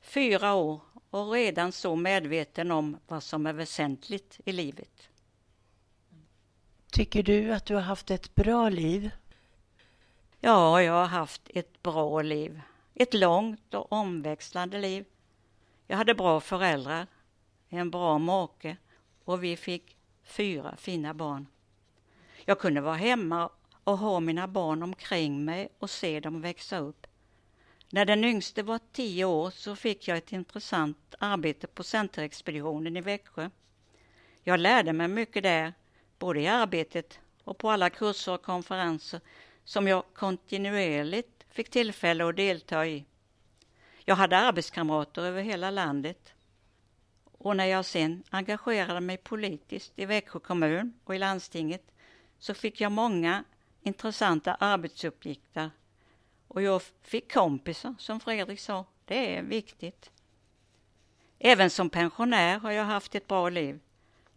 Fyra 0.00 0.54
år 0.54 0.80
och 1.10 1.32
redan 1.32 1.72
så 1.72 1.96
medveten 1.96 2.70
om 2.70 2.96
vad 3.06 3.22
som 3.22 3.46
är 3.46 3.52
väsentligt 3.52 4.40
i 4.44 4.52
livet. 4.52 5.08
Tycker 6.92 7.22
du 7.22 7.54
att 7.54 7.66
du 7.66 7.74
har 7.74 7.82
haft 7.82 8.10
ett 8.10 8.34
bra 8.34 8.68
liv? 8.68 9.10
Ja, 10.46 10.82
jag 10.82 10.92
har 10.92 11.06
haft 11.06 11.50
ett 11.54 11.82
bra 11.82 12.22
liv. 12.22 12.60
Ett 12.94 13.14
långt 13.14 13.74
och 13.74 13.92
omväxlande 13.92 14.78
liv. 14.78 15.04
Jag 15.86 15.96
hade 15.96 16.14
bra 16.14 16.40
föräldrar, 16.40 17.06
en 17.68 17.90
bra 17.90 18.18
make 18.18 18.76
och 19.24 19.44
vi 19.44 19.56
fick 19.56 19.96
fyra 20.24 20.76
fina 20.76 21.14
barn. 21.14 21.46
Jag 22.44 22.58
kunde 22.58 22.80
vara 22.80 22.94
hemma 22.94 23.50
och 23.84 23.98
ha 23.98 24.20
mina 24.20 24.48
barn 24.48 24.82
omkring 24.82 25.44
mig 25.44 25.68
och 25.78 25.90
se 25.90 26.20
dem 26.20 26.40
växa 26.40 26.78
upp. 26.78 27.06
När 27.90 28.04
den 28.04 28.24
yngste 28.24 28.62
var 28.62 28.80
tio 28.92 29.24
år 29.24 29.50
så 29.50 29.76
fick 29.76 30.08
jag 30.08 30.18
ett 30.18 30.32
intressant 30.32 31.14
arbete 31.18 31.66
på 31.66 31.82
Centerexpeditionen 31.82 32.96
i 32.96 33.00
Växjö. 33.00 33.50
Jag 34.42 34.60
lärde 34.60 34.92
mig 34.92 35.08
mycket 35.08 35.42
där, 35.42 35.72
både 36.18 36.40
i 36.40 36.46
arbetet 36.46 37.20
och 37.44 37.58
på 37.58 37.70
alla 37.70 37.90
kurser 37.90 38.32
och 38.32 38.42
konferenser 38.42 39.20
som 39.64 39.88
jag 39.88 40.04
kontinuerligt 40.14 41.44
fick 41.50 41.70
tillfälle 41.70 42.28
att 42.28 42.36
delta 42.36 42.86
i. 42.86 43.04
Jag 44.04 44.16
hade 44.16 44.38
arbetskamrater 44.38 45.22
över 45.22 45.42
hela 45.42 45.70
landet. 45.70 46.32
Och 47.24 47.56
när 47.56 47.64
jag 47.64 47.84
sen 47.84 48.22
engagerade 48.30 49.00
mig 49.00 49.16
politiskt 49.16 49.92
i 49.96 50.04
Växjö 50.04 50.38
kommun 50.38 50.92
och 51.04 51.14
i 51.14 51.18
landstinget 51.18 51.92
så 52.38 52.54
fick 52.54 52.80
jag 52.80 52.92
många 52.92 53.44
intressanta 53.82 54.54
arbetsuppgifter. 54.54 55.70
Och 56.48 56.62
jag 56.62 56.82
fick 57.02 57.32
kompisar, 57.32 57.94
som 57.98 58.20
Fredrik 58.20 58.60
sa. 58.60 58.84
Det 59.04 59.36
är 59.36 59.42
viktigt. 59.42 60.10
Även 61.38 61.70
som 61.70 61.90
pensionär 61.90 62.58
har 62.58 62.70
jag 62.70 62.84
haft 62.84 63.14
ett 63.14 63.26
bra 63.26 63.48
liv. 63.48 63.80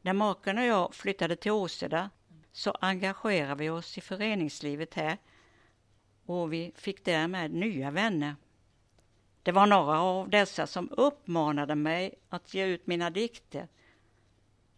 När 0.02 0.14
maken 0.14 0.58
och 0.58 0.64
jag 0.64 0.94
flyttade 0.94 1.36
till 1.36 1.52
Åseda 1.52 2.10
så 2.58 2.72
engagerade 2.82 3.56
vi 3.56 3.70
oss 3.70 3.98
i 3.98 4.02
föreningslivet 4.02 4.94
här 4.94 5.18
och 6.26 6.54
vi 6.54 6.72
fick 6.76 7.06
därmed 7.06 7.52
nya 7.52 7.92
vänner. 7.92 8.36
Det 9.44 9.52
var 9.52 9.68
några 9.68 10.02
av 10.02 10.30
dessa 10.30 10.68
som 10.68 10.90
uppmanade 10.92 11.76
mig 11.76 12.14
att 12.30 12.54
ge 12.54 12.66
ut 12.66 12.88
mina 12.88 13.10
dikter. 13.10 13.68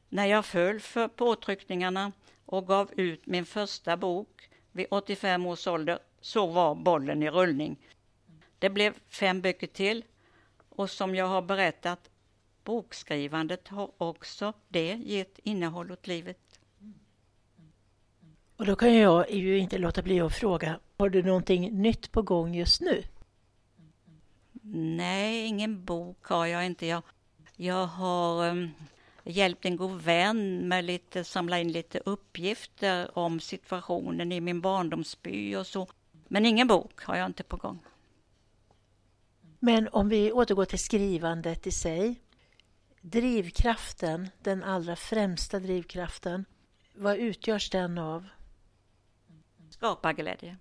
När 0.09 0.25
jag 0.25 0.45
föll 0.45 0.79
för 0.79 1.07
påtryckningarna 1.07 2.11
och 2.45 2.67
gav 2.67 2.91
ut 2.97 3.25
min 3.25 3.45
första 3.45 3.97
bok 3.97 4.49
vid 4.71 4.87
85 4.91 5.45
års 5.45 5.67
ålder 5.67 5.99
så 6.21 6.47
var 6.47 6.75
bollen 6.75 7.23
i 7.23 7.29
rullning. 7.29 7.77
Det 8.59 8.69
blev 8.69 8.93
fem 9.07 9.41
böcker 9.41 9.67
till 9.67 10.05
och 10.69 10.89
som 10.89 11.15
jag 11.15 11.27
har 11.27 11.41
berättat 11.41 12.09
bokskrivandet 12.63 13.67
har 13.67 13.91
också 13.97 14.53
det 14.67 14.93
gett 14.93 15.39
innehåll 15.43 15.91
åt 15.91 16.07
livet. 16.07 16.48
Och 18.59 18.65
då 18.65 18.75
kan 18.75 18.93
jag 18.93 19.31
ju 19.31 19.57
inte 19.57 19.77
låta 19.77 20.01
bli 20.01 20.21
att 20.21 20.33
fråga, 20.33 20.79
har 20.97 21.09
du 21.09 21.23
någonting 21.23 21.81
nytt 21.81 22.11
på 22.11 22.21
gång 22.21 22.55
just 22.55 22.81
nu? 22.81 23.03
Nej, 24.73 25.45
ingen 25.45 25.85
bok 25.85 26.25
har 26.25 26.45
jag 26.45 26.65
inte. 26.65 26.85
Jag, 26.85 27.03
jag 27.55 27.85
har 27.85 28.49
um, 28.49 28.71
hjälpt 29.23 29.65
en 29.65 29.75
god 29.75 30.01
vän 30.01 30.67
med 30.67 30.85
lite, 30.85 31.23
samla 31.23 31.59
in 31.59 31.71
lite 31.71 31.99
uppgifter 32.05 33.17
om 33.17 33.39
situationen 33.39 34.31
i 34.31 34.41
min 34.41 34.61
barndomsby 34.61 35.55
och 35.55 35.67
så. 35.67 35.87
Men 36.27 36.45
ingen 36.45 36.67
bok 36.67 37.03
har 37.03 37.15
jag 37.15 37.25
inte 37.25 37.43
på 37.43 37.57
gång. 37.57 37.79
Men 39.59 39.87
om 39.87 40.09
vi 40.09 40.31
återgår 40.31 40.65
till 40.65 40.79
skrivandet 40.79 41.67
i 41.67 41.71
sig. 41.71 42.21
Drivkraften, 43.01 44.29
den 44.43 44.63
allra 44.63 44.95
främsta 44.95 45.59
drivkraften, 45.59 46.45
vad 46.95 47.17
utgörs 47.17 47.69
den 47.69 47.97
av? 47.97 48.25
Skaparglädje. 49.79 50.57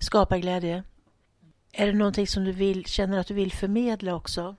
Skaparglädje. 0.00 0.84
Är 1.72 1.86
det 1.86 1.92
någonting 1.92 2.26
som 2.26 2.44
du 2.44 2.52
vill, 2.52 2.84
känner 2.84 3.18
att 3.18 3.26
du 3.26 3.34
vill 3.34 3.52
förmedla 3.52 4.14
också? 4.14 4.56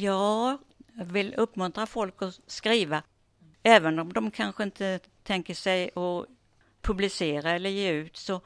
Jag 0.00 0.58
vill 0.94 1.34
uppmuntra 1.34 1.86
folk 1.86 2.22
att 2.22 2.40
skriva, 2.46 3.02
även 3.62 3.98
om 3.98 4.12
de 4.12 4.30
kanske 4.30 4.62
inte 4.62 5.00
tänker 5.22 5.54
sig 5.54 5.90
att 5.94 6.26
publicera 6.80 7.50
eller 7.50 7.70
ge 7.70 7.90
ut, 7.90 8.16
så, 8.16 8.40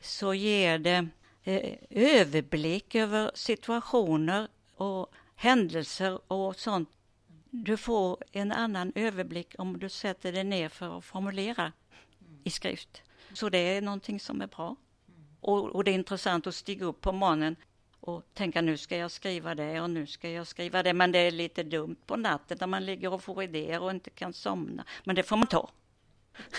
så 0.00 0.34
ger 0.34 0.78
det 0.78 1.08
eh, 1.42 1.74
överblick 1.90 2.94
över 2.94 3.30
situationer 3.34 4.48
och 4.74 5.12
händelser 5.34 6.32
och 6.32 6.56
sånt. 6.56 6.88
Du 7.50 7.76
får 7.76 8.18
en 8.32 8.52
annan 8.52 8.92
överblick 8.94 9.54
om 9.58 9.78
du 9.78 9.88
sätter 9.88 10.32
dig 10.32 10.44
ner 10.44 10.68
för 10.68 10.98
att 10.98 11.04
formulera 11.04 11.72
i 12.44 12.50
skrift. 12.50 13.02
Så 13.32 13.48
det 13.48 13.58
är 13.58 13.82
någonting 13.82 14.20
som 14.20 14.40
är 14.40 14.46
bra. 14.46 14.76
Och, 15.40 15.66
och, 15.66 15.84
det 15.84 15.90
är 15.90 15.94
intressant 15.94 16.46
att 16.46 16.54
stiga 16.54 16.86
upp 16.86 17.00
på 17.00 17.12
morgonen 17.12 17.56
och 18.00 18.22
tänka 18.34 18.60
nu 18.60 18.76
ska 18.76 18.96
jag 18.96 19.10
skriva 19.10 19.54
det 19.54 19.80
och 19.80 19.90
nu 19.90 20.06
ska 20.06 20.30
jag 20.30 20.46
skriva 20.46 20.82
det. 20.82 20.92
Men 20.92 21.12
det 21.12 21.18
är 21.18 21.30
lite 21.30 21.62
dumt 21.62 21.96
på 22.06 22.16
natten 22.16 22.58
när 22.60 22.66
man 22.66 22.84
ligger 22.84 23.12
och 23.12 23.22
får 23.22 23.42
idéer 23.42 23.82
och 23.82 23.90
inte 23.90 24.10
kan 24.10 24.32
somna. 24.32 24.84
Men 25.04 25.16
det 25.16 25.22
får 25.22 25.36
man 25.36 25.46
ta. 25.46 25.70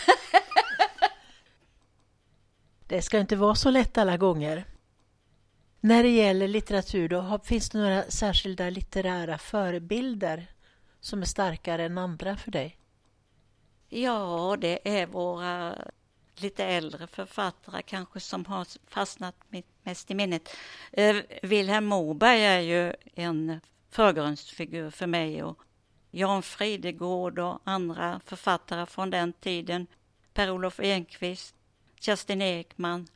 det 2.88 3.02
ska 3.02 3.19
inte 3.19 3.36
vara 3.36 3.56
så 3.56 3.69
lätt 3.69 3.98
alla 3.98 4.17
gånger. 4.17 4.65
När 5.80 6.04
det 6.04 6.10
gäller 6.10 6.48
litteratur 6.48 7.10
då, 7.10 7.39
finns 7.43 7.69
det 7.69 7.78
några 7.78 8.04
särskilda 8.04 8.69
litterära 8.69 9.38
förebilder 9.38 10.48
som 11.00 11.21
är 11.21 11.26
starkare 11.26 11.86
än 11.86 11.98
andra 11.98 12.38
för 12.38 12.52
dig? 12.52 12.78
Ja, 13.97 14.58
det 14.60 14.79
är 14.84 15.05
våra 15.05 15.75
lite 16.36 16.65
äldre 16.65 17.08
författare 17.08 17.81
kanske 17.81 18.19
som 18.19 18.45
har 18.45 18.67
fastnat 18.89 19.36
mest 19.84 20.12
i 20.12 20.15
minnet. 20.15 20.49
Eh, 20.91 21.15
Vilhelm 21.41 21.86
Moberg 21.86 22.45
är 22.45 22.60
ju 22.60 22.93
en 23.15 23.60
förgrundsfigur 23.89 24.89
för 24.89 25.08
mig 25.08 25.43
och 25.43 25.60
Jan 26.12 26.43
Fridegård 26.43 27.39
och 27.39 27.60
andra 27.63 28.21
författare 28.25 28.86
från 28.86 29.10
den 29.10 29.34
tiden. 29.34 29.88
Per-Olof 30.34 30.79
Enquist, 30.79 31.55
Kerstin 31.99 32.41
Ekman 32.41 33.08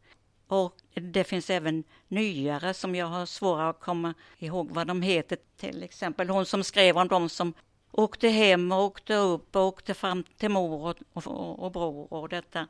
och 0.47 0.75
det 0.93 1.23
finns 1.23 1.49
även 1.49 1.83
nyare 2.07 2.73
som 2.73 2.95
jag 2.95 3.05
har 3.05 3.25
svårare 3.25 3.69
att 3.69 3.79
komma 3.79 4.13
ihåg 4.37 4.71
vad 4.71 4.87
de 4.87 5.01
heter. 5.01 5.37
Till 5.57 5.83
exempel 5.83 6.29
hon 6.29 6.45
som 6.45 6.63
skrev 6.63 6.97
om 6.97 7.07
de 7.07 7.29
som 7.29 7.53
åkte 7.91 8.27
hem 8.27 8.71
och 8.71 8.83
åkte 8.83 9.15
upp 9.15 9.55
och 9.55 9.61
åkte 9.61 9.93
fram 9.93 10.23
till 10.23 10.49
mor 10.49 10.95
och, 11.13 11.27
och, 11.27 11.59
och 11.59 11.71
bror 11.71 12.13
och 12.13 12.29
detta 12.29 12.67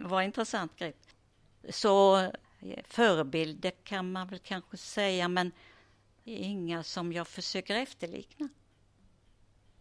var 0.00 0.22
intressant 0.22 0.76
grej. 0.76 0.94
Så 1.70 2.30
förebilder 2.88 3.72
kan 3.84 4.12
man 4.12 4.28
väl 4.28 4.38
kanske 4.38 4.76
säga 4.76 5.28
men 5.28 5.52
inga 6.24 6.82
som 6.82 7.12
jag 7.12 7.28
försöker 7.28 7.76
efterlikna. 7.76 8.48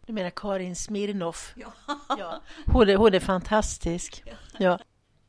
Du 0.06 0.13
menar 0.13 0.30
Karin 0.30 0.76
Smirnoff? 0.76 1.54
Ja. 1.56 1.74
ja. 2.10 2.42
Hon, 2.66 2.90
är, 2.90 2.96
hon 2.96 3.13
är 3.13 3.20
fantastisk. 3.20 4.24
Ja. 4.26 4.34
ja. 4.60 4.80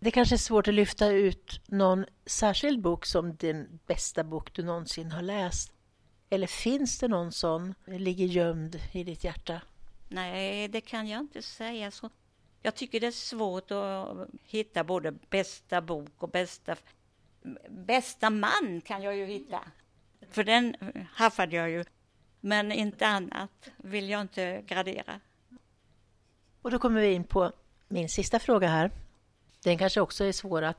Det 0.01 0.11
kanske 0.11 0.35
är 0.35 0.39
svårt 0.39 0.69
att 0.69 0.75
lyfta 0.75 1.07
ut 1.07 1.61
någon 1.67 2.05
särskild 2.27 2.81
bok 2.81 3.07
som 3.07 3.37
den 3.37 3.81
bästa 3.87 4.25
bok 4.25 4.53
du 4.53 4.63
någonsin 4.63 5.13
har 5.13 5.23
läst. 5.23 5.73
Eller 6.31 6.47
finns 6.47 6.99
det 6.99 7.09
någon 7.09 7.33
sån 7.33 7.75
ligger 7.87 8.27
gömd 8.27 8.81
i 8.93 9.05
ditt 9.05 9.25
hjärta? 9.25 9.61
Nej, 10.09 10.69
det 10.69 10.81
kan 10.81 11.09
jag 11.09 11.21
inte 11.21 11.43
säga. 11.43 11.91
Så 11.91 12.11
jag 12.63 12.75
tycker 12.75 13.01
det 13.01 13.07
är 13.07 13.11
svårt 13.11 13.71
att 13.71 14.29
hitta 14.43 14.85
både 14.85 15.13
bästa 15.13 15.81
bok 15.81 16.23
och 16.23 16.29
bästa... 16.29 16.77
Bästa 17.69 18.31
man 18.31 18.81
kan 18.85 19.03
jag 19.03 19.17
ju 19.17 19.27
hitta. 19.27 19.61
För 20.31 20.45
den 20.45 20.77
haffade 21.13 21.57
jag 21.57 21.71
ju. 21.71 21.85
Men 22.41 22.73
inte 22.73 23.07
annat 23.07 23.71
vill 23.77 24.09
jag 24.09 24.21
inte 24.21 24.63
gradera. 24.67 25.21
Och 26.63 26.71
då 26.71 26.79
kommer 26.79 27.01
vi 27.01 27.13
in 27.13 27.25
på 27.25 27.53
min 27.89 28.09
sista 28.09 28.39
fråga 28.39 28.69
här. 28.69 28.91
Den 29.63 29.79
kanske 29.79 30.01
också 30.01 30.25
är 30.25 30.33
svår 30.33 30.63
att, 30.63 30.79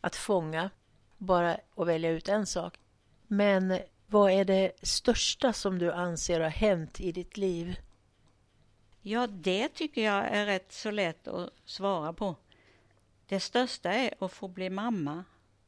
att 0.00 0.16
fånga, 0.16 0.70
bara 1.18 1.58
att 1.76 1.86
välja 1.86 2.10
ut 2.10 2.28
en 2.28 2.46
sak. 2.46 2.78
Men 3.26 3.78
vad 4.10 4.30
är 4.30 4.44
det 4.44 4.72
största 4.82 5.52
som 5.52 5.78
du 5.78 5.92
anser 5.92 6.40
har 6.40 6.48
hänt 6.48 7.00
i 7.00 7.12
ditt 7.12 7.36
liv? 7.36 7.80
Ja, 9.02 9.26
det 9.26 9.68
tycker 9.68 10.04
jag 10.04 10.24
är 10.24 10.46
rätt 10.46 10.72
så 10.72 10.90
lätt 10.90 11.28
att 11.28 11.50
svara 11.64 12.12
på. 12.12 12.36
Det 13.26 13.40
största 13.40 13.92
är 13.92 14.14
att 14.18 14.32
få 14.32 14.48
bli 14.48 14.70
mamma 14.70 15.24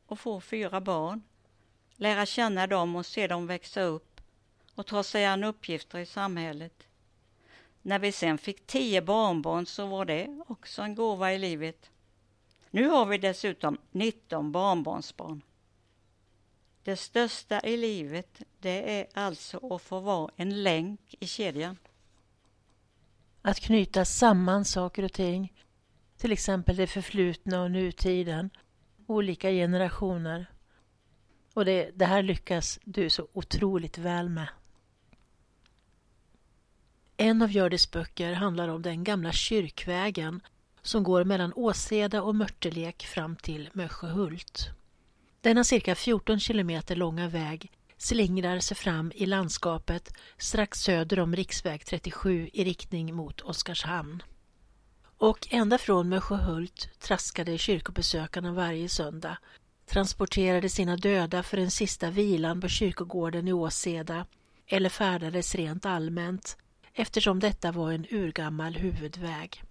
och 0.07 0.20
få 0.20 0.40
fyra 0.40 0.81
barn. 0.81 1.22
Lära 1.96 2.26
känna 2.26 2.66
dem 2.66 2.96
och 2.96 3.07
se 3.07 3.26
dem 3.26 3.46
växa 3.46 3.83
upp 3.83 4.20
och 4.74 4.87
ta 4.87 5.03
sig 5.03 5.24
an 5.24 5.44
uppgifter 5.44 5.98
i 5.98 6.07
samhället. 6.07 6.87
När 7.83 7.98
vi 7.98 8.12
sen 8.12 8.38
fick 8.38 8.66
tio 8.66 9.03
barnbarn 9.03 9.66
så 9.66 9.87
var 9.87 10.05
det 10.05 10.42
också 10.46 10.83
en 10.83 10.94
gåva 10.94 11.33
i 11.33 11.38
livet. 11.38 11.90
Nu 12.70 12.88
har 12.88 13.07
vi 13.07 13.18
dessutom 13.18 13.79
19 13.90 14.53
barnbarnsbarn. 14.53 15.42
Det 16.83 16.97
största 16.97 17.61
i 17.61 17.77
livet, 17.77 18.43
det 18.59 19.01
är 19.01 19.07
alltså 19.14 19.75
att 19.75 19.83
få 19.83 20.01
vara 20.01 20.31
en 20.37 20.62
länk 20.62 21.14
i 21.21 21.27
kedjan. 21.27 21.77
Att 23.43 23.61
knyta 23.61 24.05
samman 24.05 24.64
saker 24.64 25.03
och 25.03 25.12
ting, 25.12 25.53
till 26.16 26.33
exempel 26.33 26.77
det 26.77 26.87
förflutna 26.87 27.62
och 27.62 27.71
nutiden, 27.71 28.51
olika 29.07 29.51
generationer. 29.51 30.47
Och 31.55 31.64
det, 31.64 31.90
det 31.95 32.07
här 32.07 32.23
lyckas 32.23 32.79
du 32.85 33.11
så 33.11 33.29
otroligt 33.33 33.99
väl 33.99 34.29
med. 34.29 34.49
En 37.16 37.43
av 37.43 37.51
Hjördis 37.51 37.90
böcker 37.90 38.33
handlar 38.33 38.69
om 38.69 38.83
den 38.83 39.05
gamla 39.05 39.33
kyrkvägen 39.33 40.40
som 40.83 41.03
går 41.03 41.25
mellan 41.25 41.53
Åseda 41.57 42.23
och 42.23 42.35
Mörtelek 42.35 43.07
fram 43.07 43.37
till 43.37 43.71
Mösjöhult. 43.73 44.71
Denna 45.42 45.64
cirka 45.64 45.94
14 45.94 46.40
kilometer 46.40 46.96
långa 46.96 47.29
väg 47.29 47.72
slingrar 47.96 48.61
sig 48.61 48.76
fram 48.76 49.12
i 49.14 49.26
landskapet 49.26 50.12
strax 50.38 50.79
söder 50.79 51.20
om 51.20 51.37
riksväg 51.37 51.87
37 51.87 52.50
i 52.53 52.64
riktning 52.64 53.14
mot 53.14 53.40
Oskarshamn. 53.40 54.22
Och 55.18 55.48
ända 55.50 55.79
från 55.79 56.09
Mösjöhult 56.09 56.88
traskade 56.98 57.59
kyrkobesökarna 57.59 58.53
varje 58.53 58.88
söndag, 58.88 59.38
transporterade 59.87 60.68
sina 60.68 60.96
döda 60.96 61.42
för 61.42 61.57
en 61.57 61.70
sista 61.70 62.11
vilan 62.11 62.61
på 62.61 62.68
kyrkogården 62.68 63.48
i 63.48 63.53
Åseda 63.53 64.26
eller 64.66 64.88
färdades 64.88 65.55
rent 65.55 65.87
allmänt 65.87 66.57
eftersom 66.94 67.40
detta 67.40 67.72
var 67.72 67.92
en 67.92 68.07
urgammal 68.11 68.74
huvudväg. 68.74 69.62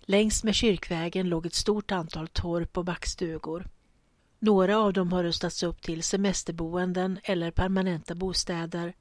Längs 0.00 0.44
med 0.44 0.54
kyrkvägen 0.54 1.28
låg 1.28 1.46
ett 1.46 1.54
stort 1.54 1.92
antal 1.92 2.28
torp 2.28 2.78
och 2.78 2.84
backstugor. 2.84 3.66
Några 4.44 4.78
av 4.78 4.92
dem 4.92 5.12
har 5.12 5.22
rustats 5.22 5.62
upp 5.62 5.82
till 5.82 6.02
semesterboenden 6.02 7.18
eller 7.22 7.50
permanenta 7.50 8.14
bostäder 8.14 8.94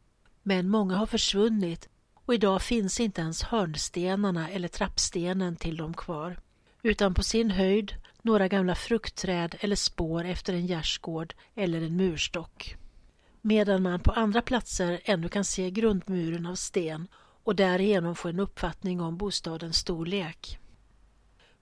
men 0.43 0.69
många 0.69 0.95
har 0.95 1.05
försvunnit 1.05 1.89
och 2.13 2.33
idag 2.33 2.61
finns 2.61 2.99
inte 2.99 3.21
ens 3.21 3.43
hörnstenarna 3.43 4.49
eller 4.49 4.67
trappstenen 4.67 5.55
till 5.55 5.77
dem 5.77 5.93
kvar 5.93 6.39
utan 6.81 7.13
på 7.13 7.23
sin 7.23 7.51
höjd 7.51 7.93
några 8.21 8.47
gamla 8.47 8.75
fruktträd 8.75 9.55
eller 9.59 9.75
spår 9.75 10.25
efter 10.25 10.53
en 10.53 10.67
gärdsgård 10.67 11.33
eller 11.55 11.81
en 11.81 11.95
murstock. 11.95 12.75
Medan 13.41 13.81
man 13.81 13.99
på 13.99 14.11
andra 14.11 14.41
platser 14.41 15.01
ännu 15.03 15.29
kan 15.29 15.45
se 15.45 15.71
grundmuren 15.71 16.45
av 16.45 16.55
sten 16.55 17.07
och 17.43 17.55
därigenom 17.55 18.15
få 18.15 18.27
en 18.27 18.39
uppfattning 18.39 19.01
om 19.01 19.17
bostadens 19.17 19.77
storlek. 19.77 20.60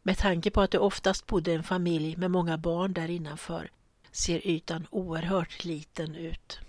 Med 0.03 0.17
tanke 0.17 0.51
på 0.51 0.61
att 0.61 0.71
det 0.71 0.79
oftast 0.79 1.27
bodde 1.27 1.53
en 1.53 1.63
familj 1.63 2.17
med 2.17 2.31
många 2.31 2.57
barn 2.57 2.93
där 2.93 3.09
innanför 3.09 3.71
ser 4.11 4.47
ytan 4.47 4.87
oerhört 4.89 5.65
liten 5.65 6.15
ut. 6.15 6.59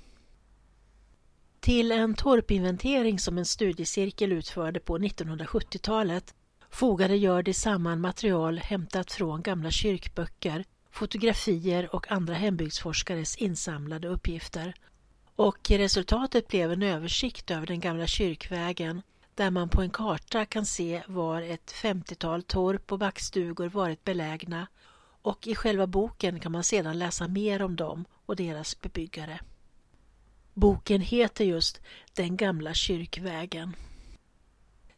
Till 1.61 1.93
en 1.93 2.14
torpinventering 2.14 3.19
som 3.19 3.38
en 3.38 3.45
studiecirkel 3.45 4.33
utförde 4.33 4.81
på 4.81 4.99
1970-talet 4.99 6.35
fogade 6.71 7.16
Hjördis 7.16 7.61
samman 7.61 8.01
material 8.01 8.59
hämtat 8.59 9.12
från 9.12 9.43
gamla 9.43 9.71
kyrkböcker, 9.71 10.64
fotografier 10.90 11.95
och 11.95 12.12
andra 12.12 12.35
hembygdsforskares 12.35 13.37
insamlade 13.37 14.09
uppgifter. 14.09 14.75
Och 15.37 15.71
resultatet 15.71 16.49
blev 16.49 16.73
en 16.73 16.83
översikt 16.83 17.51
över 17.51 17.66
den 17.66 17.81
gamla 17.81 18.07
kyrkvägen 18.07 19.03
där 19.35 19.51
man 19.51 19.69
på 19.69 19.83
en 19.83 19.90
karta 19.90 20.45
kan 20.45 20.66
se 20.66 21.03
var 21.07 21.43
ett 21.43 21.73
50-tal 21.73 22.43
torp 22.43 22.93
och 22.93 22.99
backstugor 22.99 23.69
varit 23.69 24.05
belägna 24.05 24.66
och 25.23 25.47
i 25.47 25.55
själva 25.55 25.87
boken 25.87 26.40
kan 26.40 26.53
man 26.53 26.64
sedan 26.64 26.99
läsa 26.99 27.29
mer 27.29 27.62
om 27.62 27.77
dem 27.77 28.05
och 28.27 28.37
deras 28.37 28.81
bebyggare. 28.81 29.40
Boken 30.55 31.01
heter 31.01 31.45
just 31.45 31.81
Den 32.14 32.37
gamla 32.37 32.75
kyrkvägen. 32.75 33.77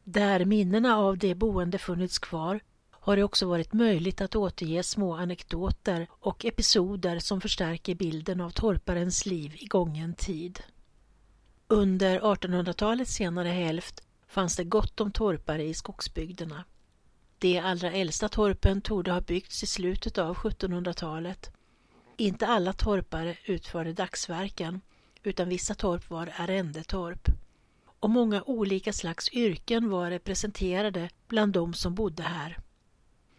Där 0.05 0.45
minnena 0.45 0.97
av 0.97 1.19
de 1.19 1.35
boende 1.35 1.79
funnits 1.79 2.19
kvar 2.19 2.61
har 2.91 3.17
det 3.17 3.25
också 3.25 3.47
varit 3.47 3.73
möjligt 3.73 4.21
att 4.21 4.37
återge 4.37 4.83
små 4.83 5.15
anekdoter 5.15 6.07
och 6.11 6.45
episoder 6.45 7.19
som 7.19 7.41
förstärker 7.41 7.95
bilden 7.95 8.41
av 8.41 8.51
torparens 8.51 9.27
liv 9.27 9.57
i 9.59 9.67
gången 9.67 10.15
tid. 10.15 10.61
Under 11.69 12.21
1800-talets 12.21 13.15
senare 13.15 13.49
hälft 13.49 14.03
fanns 14.33 14.57
det 14.57 14.65
gott 14.65 15.01
om 15.01 15.13
torpare 15.13 15.65
i 15.65 15.75
skogsbygderna. 15.75 16.65
De 17.39 17.59
allra 17.59 17.93
äldsta 17.93 18.29
torpen 18.29 18.81
torde 18.81 19.13
ha 19.13 19.21
byggts 19.21 19.63
i 19.63 19.67
slutet 19.67 20.19
av 20.19 20.37
1700-talet. 20.37 21.51
Inte 22.17 22.47
alla 22.47 22.73
torpare 22.73 23.37
utförde 23.45 23.93
dagsverken 23.93 24.81
utan 25.23 25.49
vissa 25.49 25.75
torp 25.75 26.11
var 26.11 26.33
arrendetorp. 26.37 27.29
Och 28.01 28.11
många 28.11 28.43
olika 28.43 28.93
slags 28.93 29.29
yrken 29.33 29.91
var 29.91 30.11
representerade 30.11 31.11
bland 31.29 31.53
de 31.53 31.75
som 31.75 31.95
bodde 31.95 32.23
här. 32.23 32.59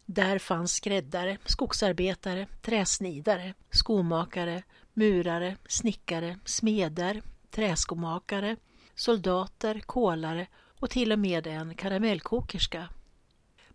Där 0.06 0.40
fanns 0.40 0.74
skräddare, 0.74 1.38
skogsarbetare, 1.46 2.48
träsnidare, 2.62 3.54
skomakare, 3.72 4.64
murare, 4.94 5.58
snickare, 5.68 6.40
smeder, 6.46 7.22
träskomakare, 7.52 8.56
soldater, 8.96 9.80
kolare 9.80 10.48
och 10.84 10.90
till 10.90 11.12
och 11.12 11.20
med 11.20 11.48
en 11.48 11.76
karamellkokerska. 11.76 12.90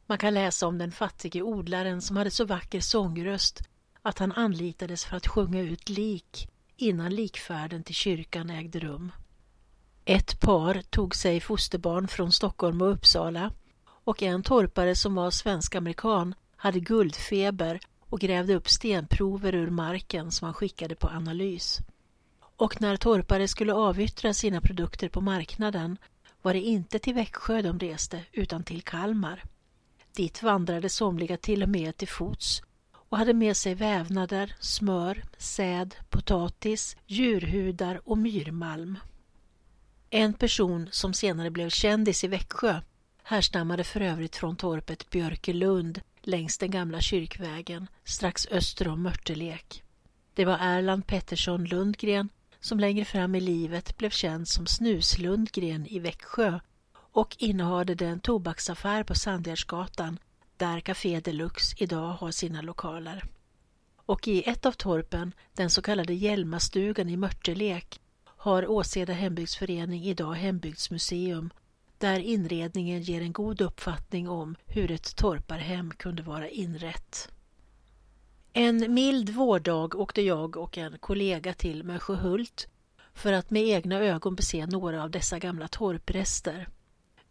Man 0.06 0.18
kan 0.18 0.34
läsa 0.34 0.66
om 0.66 0.78
den 0.78 0.92
fattige 0.92 1.42
odlaren 1.42 2.02
som 2.02 2.16
hade 2.16 2.30
så 2.30 2.44
vacker 2.44 2.80
sångröst 2.80 3.60
att 4.02 4.18
han 4.18 4.32
anlitades 4.32 5.04
för 5.04 5.16
att 5.16 5.26
sjunga 5.26 5.60
ut 5.60 5.88
lik 5.88 6.48
innan 6.76 7.14
likfärden 7.14 7.84
till 7.84 7.94
kyrkan 7.94 8.50
ägde 8.50 8.78
rum. 8.78 9.12
Ett 10.04 10.40
par 10.40 10.82
tog 10.82 11.14
sig 11.14 11.40
fosterbarn 11.40 12.08
från 12.08 12.32
Stockholm 12.32 12.82
och 12.82 12.92
Uppsala 12.92 13.52
och 13.84 14.22
en 14.22 14.42
torpare 14.42 14.94
som 14.94 15.14
var 15.14 15.30
svensk-amerikan 15.30 16.34
hade 16.56 16.80
guldfeber 16.80 17.80
och 18.00 18.20
grävde 18.20 18.54
upp 18.54 18.68
stenprover 18.68 19.54
ur 19.54 19.70
marken 19.70 20.32
som 20.32 20.44
han 20.44 20.54
skickade 20.54 20.94
på 20.94 21.08
analys. 21.08 21.78
Och 22.56 22.80
när 22.80 22.96
torpare 22.96 23.48
skulle 23.48 23.72
avyttra 23.72 24.34
sina 24.34 24.60
produkter 24.60 25.08
på 25.08 25.20
marknaden 25.20 25.98
var 26.42 26.54
det 26.54 26.60
inte 26.60 26.98
till 26.98 27.14
Växjö 27.14 27.62
de 27.62 27.78
reste 27.78 28.24
utan 28.32 28.64
till 28.64 28.82
Kalmar. 28.82 29.44
Dit 30.12 30.42
vandrade 30.42 30.88
somliga 30.88 31.36
till 31.36 31.62
och 31.62 31.68
med 31.68 31.96
till 31.96 32.08
fots 32.08 32.62
och 32.92 33.18
hade 33.18 33.34
med 33.34 33.56
sig 33.56 33.74
vävnader, 33.74 34.56
smör, 34.60 35.24
säd, 35.38 35.94
potatis, 36.10 36.96
djurhudar 37.06 38.00
och 38.04 38.18
myrmalm. 38.18 38.98
En 40.10 40.34
person 40.34 40.88
som 40.90 41.14
senare 41.14 41.50
blev 41.50 41.70
kändis 41.70 42.24
i 42.24 42.28
Växjö 42.28 42.80
härstammade 43.22 43.84
för 43.84 44.00
övrigt 44.00 44.36
från 44.36 44.56
torpet 44.56 45.10
Björkelund 45.10 46.00
längs 46.22 46.58
den 46.58 46.70
gamla 46.70 47.00
kyrkvägen 47.00 47.88
strax 48.04 48.46
öster 48.50 48.88
om 48.88 49.02
Mörtelek. 49.02 49.82
Det 50.34 50.44
var 50.44 50.58
Erland 50.60 51.06
Pettersson 51.06 51.64
Lundgren 51.64 52.28
som 52.60 52.80
längre 52.80 53.04
fram 53.04 53.34
i 53.34 53.40
livet 53.40 53.96
blev 53.96 54.10
känd 54.10 54.48
som 54.48 54.66
Snuslundgren 54.66 55.86
i 55.86 55.98
Växjö 55.98 56.60
och 56.94 57.36
innehade 57.38 57.94
den 57.94 58.20
tobaksaffär 58.20 59.02
på 59.02 59.14
Sandgärdsgatan 59.14 60.18
där 60.56 60.80
Café 60.80 61.20
Deluxe 61.20 61.76
idag 61.78 62.12
har 62.12 62.30
sina 62.30 62.62
lokaler. 62.62 63.24
Och 63.96 64.28
i 64.28 64.48
ett 64.48 64.66
av 64.66 64.72
torpen, 64.72 65.34
den 65.54 65.70
så 65.70 65.82
kallade 65.82 66.14
Hjälmastugan 66.14 67.08
i 67.08 67.16
Mörtelek, 67.16 68.00
har 68.24 68.70
Åseda 68.70 69.12
hembygdsförening 69.12 70.04
idag 70.04 70.32
hembygdsmuseum 70.32 71.50
där 71.98 72.20
inredningen 72.20 73.02
ger 73.02 73.20
en 73.20 73.32
god 73.32 73.60
uppfattning 73.60 74.28
om 74.28 74.56
hur 74.66 74.90
ett 74.90 75.16
torparhem 75.16 75.90
kunde 75.90 76.22
vara 76.22 76.48
inrett. 76.48 77.28
En 78.60 78.94
mild 78.94 79.30
vårdag 79.30 79.94
åkte 79.94 80.22
jag 80.22 80.56
och 80.56 80.78
en 80.78 80.98
kollega 80.98 81.54
till 81.54 81.84
Mösjöhult 81.84 82.68
för 83.14 83.32
att 83.32 83.50
med 83.50 83.62
egna 83.62 84.00
ögon 84.00 84.34
bese 84.34 84.66
några 84.66 85.02
av 85.02 85.10
dessa 85.10 85.38
gamla 85.38 85.68
torprester. 85.68 86.68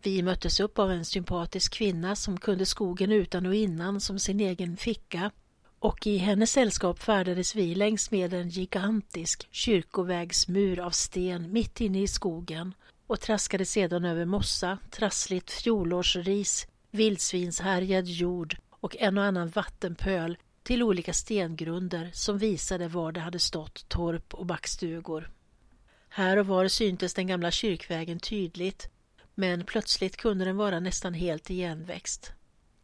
Vi 0.04 0.24
möttes 0.24 0.60
upp 0.60 0.80
av 0.80 0.92
en 0.92 1.06
sympatisk 1.06 1.74
kvinna 1.74 2.16
som 2.16 2.40
kunde 2.40 2.66
skogen 2.66 3.12
utan 3.12 3.46
och 3.46 3.56
innan 3.56 4.02
som 4.02 4.20
sin 4.20 4.40
egen 4.40 4.78
ficka 4.78 5.32
och 5.80 6.08
i 6.08 6.18
hennes 6.18 6.52
sällskap 6.52 7.00
färdades 7.00 7.56
vi 7.56 7.76
längs 7.76 8.12
med 8.12 8.34
en 8.34 8.50
gigantisk 8.50 9.48
kyrkovägsmur 9.52 10.80
av 10.80 10.92
sten 10.92 11.54
mitt 11.54 11.82
inne 11.82 12.02
i 12.02 12.08
skogen 12.08 12.74
och 13.08 13.20
traskade 13.20 13.66
sedan 13.66 14.06
över 14.06 14.26
mossa, 14.26 14.78
trassligt 14.92 15.52
fjolårsris, 15.52 16.68
vildsvinshärjad 16.92 18.08
jord 18.08 18.58
och 18.70 18.96
en 18.98 19.18
och 19.18 19.24
annan 19.24 19.50
vattenpöl 19.50 20.38
till 20.68 20.84
olika 20.84 21.14
stengrunder 21.14 22.10
som 22.14 22.38
visade 22.38 22.88
var 22.88 23.12
det 23.12 23.20
hade 23.20 23.40
stått 23.40 23.90
torp 23.90 24.34
och 24.34 24.46
backstugor. 24.46 25.30
Här 26.10 26.38
och 26.38 26.48
var 26.48 26.68
syntes 26.68 27.14
den 27.14 27.28
gamla 27.28 27.52
kyrkvägen 27.52 28.20
tydligt 28.20 28.90
men 29.36 29.66
plötsligt 29.66 30.18
kunde 30.18 30.46
den 30.46 30.58
vara 30.58 30.80
nästan 30.80 31.14
helt 31.14 31.50
igenväxt. 31.50 32.32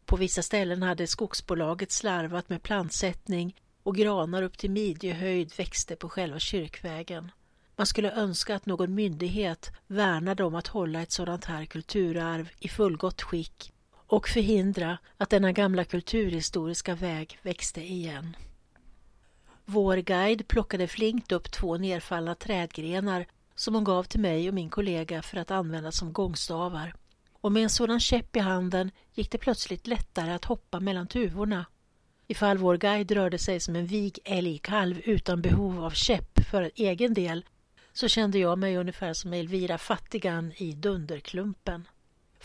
På 0.06 0.16
vissa 0.16 0.42
ställen 0.42 0.82
hade 0.82 1.06
skogsbolaget 1.06 1.92
slarvat 1.92 2.48
med 2.48 2.62
plantsättning 2.62 3.56
och 3.82 3.96
granar 3.96 4.42
upp 4.42 4.58
till 4.58 4.70
midjehöjd 4.70 5.52
växte 5.56 5.96
på 5.96 6.08
själva 6.08 6.38
kyrkvägen. 6.38 7.30
Man 7.76 7.86
skulle 7.86 8.12
önska 8.12 8.56
att 8.56 8.66
någon 8.66 8.94
myndighet 8.94 9.72
värnade 9.86 10.44
om 10.44 10.54
att 10.54 10.66
hålla 10.66 11.02
ett 11.02 11.12
sådant 11.12 11.44
här 11.44 11.64
kulturarv 11.64 12.50
i 12.58 12.68
fullgott 12.68 13.22
skick 13.22 13.73
och 14.06 14.28
förhindra 14.28 14.98
att 15.16 15.30
denna 15.30 15.52
gamla 15.52 15.84
kulturhistoriska 15.84 16.94
väg 16.94 17.38
växte 17.42 17.80
igen. 17.80 18.36
Vår 19.64 19.96
guide 19.96 20.48
plockade 20.48 20.88
flinkt 20.88 21.32
upp 21.32 21.50
två 21.50 21.76
nerfallna 21.76 22.34
trädgrenar 22.34 23.26
som 23.54 23.74
hon 23.74 23.84
gav 23.84 24.04
till 24.04 24.20
mig 24.20 24.48
och 24.48 24.54
min 24.54 24.70
kollega 24.70 25.22
för 25.22 25.36
att 25.36 25.50
använda 25.50 25.92
som 25.92 26.12
gångstavar. 26.12 26.94
Och 27.32 27.52
med 27.52 27.62
en 27.62 27.70
sådan 27.70 28.00
käpp 28.00 28.36
i 28.36 28.38
handen 28.38 28.90
gick 29.14 29.30
det 29.30 29.38
plötsligt 29.38 29.86
lättare 29.86 30.32
att 30.32 30.44
hoppa 30.44 30.80
mellan 30.80 31.06
tuvorna. 31.06 31.66
Ifall 32.26 32.58
vår 32.58 32.76
guide 32.76 33.10
rörde 33.10 33.38
sig 33.38 33.60
som 33.60 33.76
en 33.76 33.86
vig 33.86 34.18
älgkalv 34.24 35.00
utan 35.04 35.42
behov 35.42 35.84
av 35.84 35.90
käpp 35.90 36.44
för 36.50 36.70
egen 36.74 37.14
del 37.14 37.44
så 37.92 38.08
kände 38.08 38.38
jag 38.38 38.58
mig 38.58 38.76
ungefär 38.76 39.12
som 39.12 39.32
Elvira 39.32 39.78
Fattigan 39.78 40.52
i 40.56 40.72
Dunderklumpen. 40.72 41.88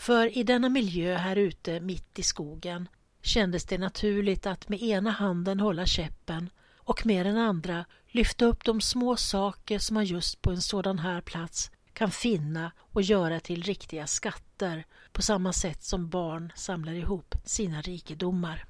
För 0.00 0.38
i 0.38 0.42
denna 0.42 0.68
miljö 0.68 1.16
här 1.16 1.36
ute 1.36 1.80
mitt 1.80 2.18
i 2.18 2.22
skogen 2.22 2.88
kändes 3.22 3.64
det 3.64 3.78
naturligt 3.78 4.46
att 4.46 4.68
med 4.68 4.82
ena 4.82 5.10
handen 5.10 5.60
hålla 5.60 5.86
käppen 5.86 6.50
och 6.76 7.06
med 7.06 7.26
den 7.26 7.36
andra 7.36 7.84
lyfta 8.08 8.44
upp 8.44 8.64
de 8.64 8.80
små 8.80 9.16
saker 9.16 9.78
som 9.78 9.94
man 9.94 10.04
just 10.04 10.42
på 10.42 10.50
en 10.50 10.62
sådan 10.62 10.98
här 10.98 11.20
plats 11.20 11.70
kan 11.92 12.10
finna 12.10 12.72
och 12.78 13.02
göra 13.02 13.40
till 13.40 13.62
riktiga 13.62 14.06
skatter 14.06 14.84
på 15.12 15.22
samma 15.22 15.52
sätt 15.52 15.82
som 15.82 16.08
barn 16.08 16.52
samlar 16.56 16.92
ihop 16.92 17.34
sina 17.44 17.82
rikedomar. 17.82 18.64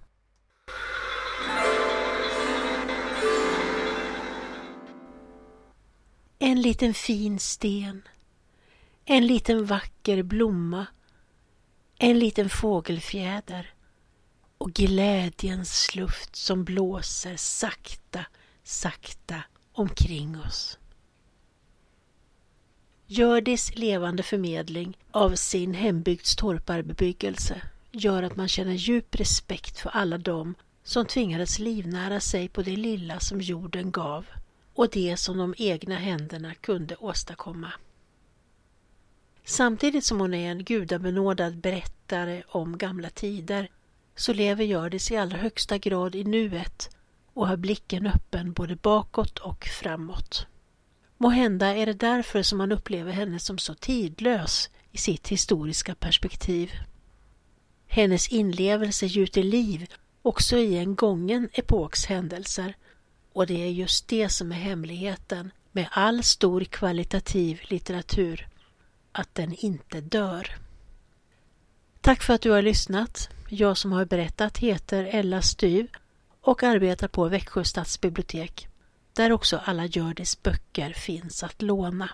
En 6.39 6.63
liten 6.63 6.95
fin 6.95 7.39
sten, 7.39 8.03
en 9.05 9.27
liten 9.27 9.65
vacker 9.67 10.23
blomma, 10.23 10.87
en 12.03 12.19
liten 12.19 12.49
fågelfjäder 12.49 13.71
och 14.59 14.73
glädjens 14.73 15.95
luft 15.95 16.37
som 16.37 16.65
blåser 16.65 17.37
sakta, 17.37 18.25
sakta 18.63 19.43
omkring 19.73 20.41
oss. 20.41 20.79
Hjördis 23.07 23.77
levande 23.77 24.23
förmedling 24.23 24.99
av 25.11 25.35
sin 25.35 25.75
hembygds 25.75 26.37
torparbebyggelse 26.37 27.63
gör 27.91 28.23
att 28.23 28.37
man 28.37 28.49
känner 28.49 28.75
djup 28.75 29.15
respekt 29.15 29.79
för 29.79 29.91
alla 29.91 30.19
dem 30.19 30.55
som 30.83 31.07
tvingades 31.07 31.59
livnära 31.59 32.21
sig 32.21 32.49
på 32.49 32.63
det 32.63 32.77
lilla 32.77 33.21
som 33.21 33.41
jorden 33.41 33.91
gav 33.91 34.27
och 34.75 34.91
det 34.93 35.17
som 35.17 35.39
de 35.39 35.55
egna 35.59 35.97
händerna 35.97 36.55
kunde 36.55 36.97
åstadkomma. 36.97 37.73
Samtidigt 39.45 40.05
som 40.05 40.21
hon 40.21 40.35
är 40.35 40.51
en 40.51 40.65
gudabenådad 40.65 41.57
berättare 41.57 42.43
om 42.49 42.79
gamla 42.79 43.11
tider 43.11 43.69
så 44.17 44.33
lever 44.33 44.65
Hjördis 44.65 45.11
i 45.11 45.17
allra 45.17 45.39
högsta 45.39 45.79
grad 45.79 46.15
i 46.15 46.25
nuet 46.25 46.97
och 47.35 47.49
har 47.49 47.57
blicken 47.57 48.07
öppen 48.07 48.53
både 48.53 48.77
bakåt 48.77 49.39
och 49.39 49.65
framåt. 49.65 50.47
Måhända 51.17 51.67
är 51.67 51.87
det 51.87 51.93
därför 51.93 52.43
som 52.43 52.59
man 52.59 52.73
upplever 52.73 53.13
henne 53.13 53.39
som 53.39 53.59
så 53.59 53.75
tidlös 53.75 54.71
i 54.93 54.99
sitt 54.99 55.29
historiska 55.29 55.95
perspektiv. 55.95 56.73
Hennes 57.87 58.29
inlevelse 58.29 59.07
gjuter 59.07 59.43
liv 59.43 59.87
också 60.23 60.57
i 60.57 60.77
en 60.77 60.95
gången 60.95 61.49
epoks 61.53 62.07
händelser 62.07 62.75
och 63.33 63.47
det 63.47 63.63
är 63.63 63.71
just 63.71 64.09
det 64.09 64.29
som 64.29 64.53
är 64.53 64.57
hemligheten 64.57 65.51
med 65.73 65.89
all 65.91 66.23
stor 66.23 66.65
kvalitativ 66.65 67.61
litteratur, 67.63 68.49
att 69.13 69.35
den 69.35 69.55
inte 69.55 70.01
dör. 70.01 70.57
Tack 72.01 72.23
för 72.23 72.35
att 72.35 72.43
du 72.43 72.51
har 72.51 72.63
lyssnat. 72.63 73.29
Jag 73.49 73.77
som 73.77 73.93
har 73.93 74.05
berättat 74.05 74.59
heter 74.59 75.05
Ella 75.05 75.43
Styv 75.43 75.89
och 76.41 76.63
arbetar 76.63 77.09
på 77.09 77.29
Växjö 77.29 77.65
stadsbibliotek 77.65 78.69
där 79.13 79.33
också 79.33 79.61
alla 79.65 79.87
Hjördis 79.87 80.43
böcker 80.43 80.93
finns 80.93 81.43
att 81.43 81.63
låna. 81.63 82.11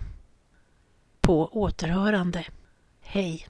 På 1.21 1.49
återhörande. 1.53 2.45
Hej! 3.01 3.49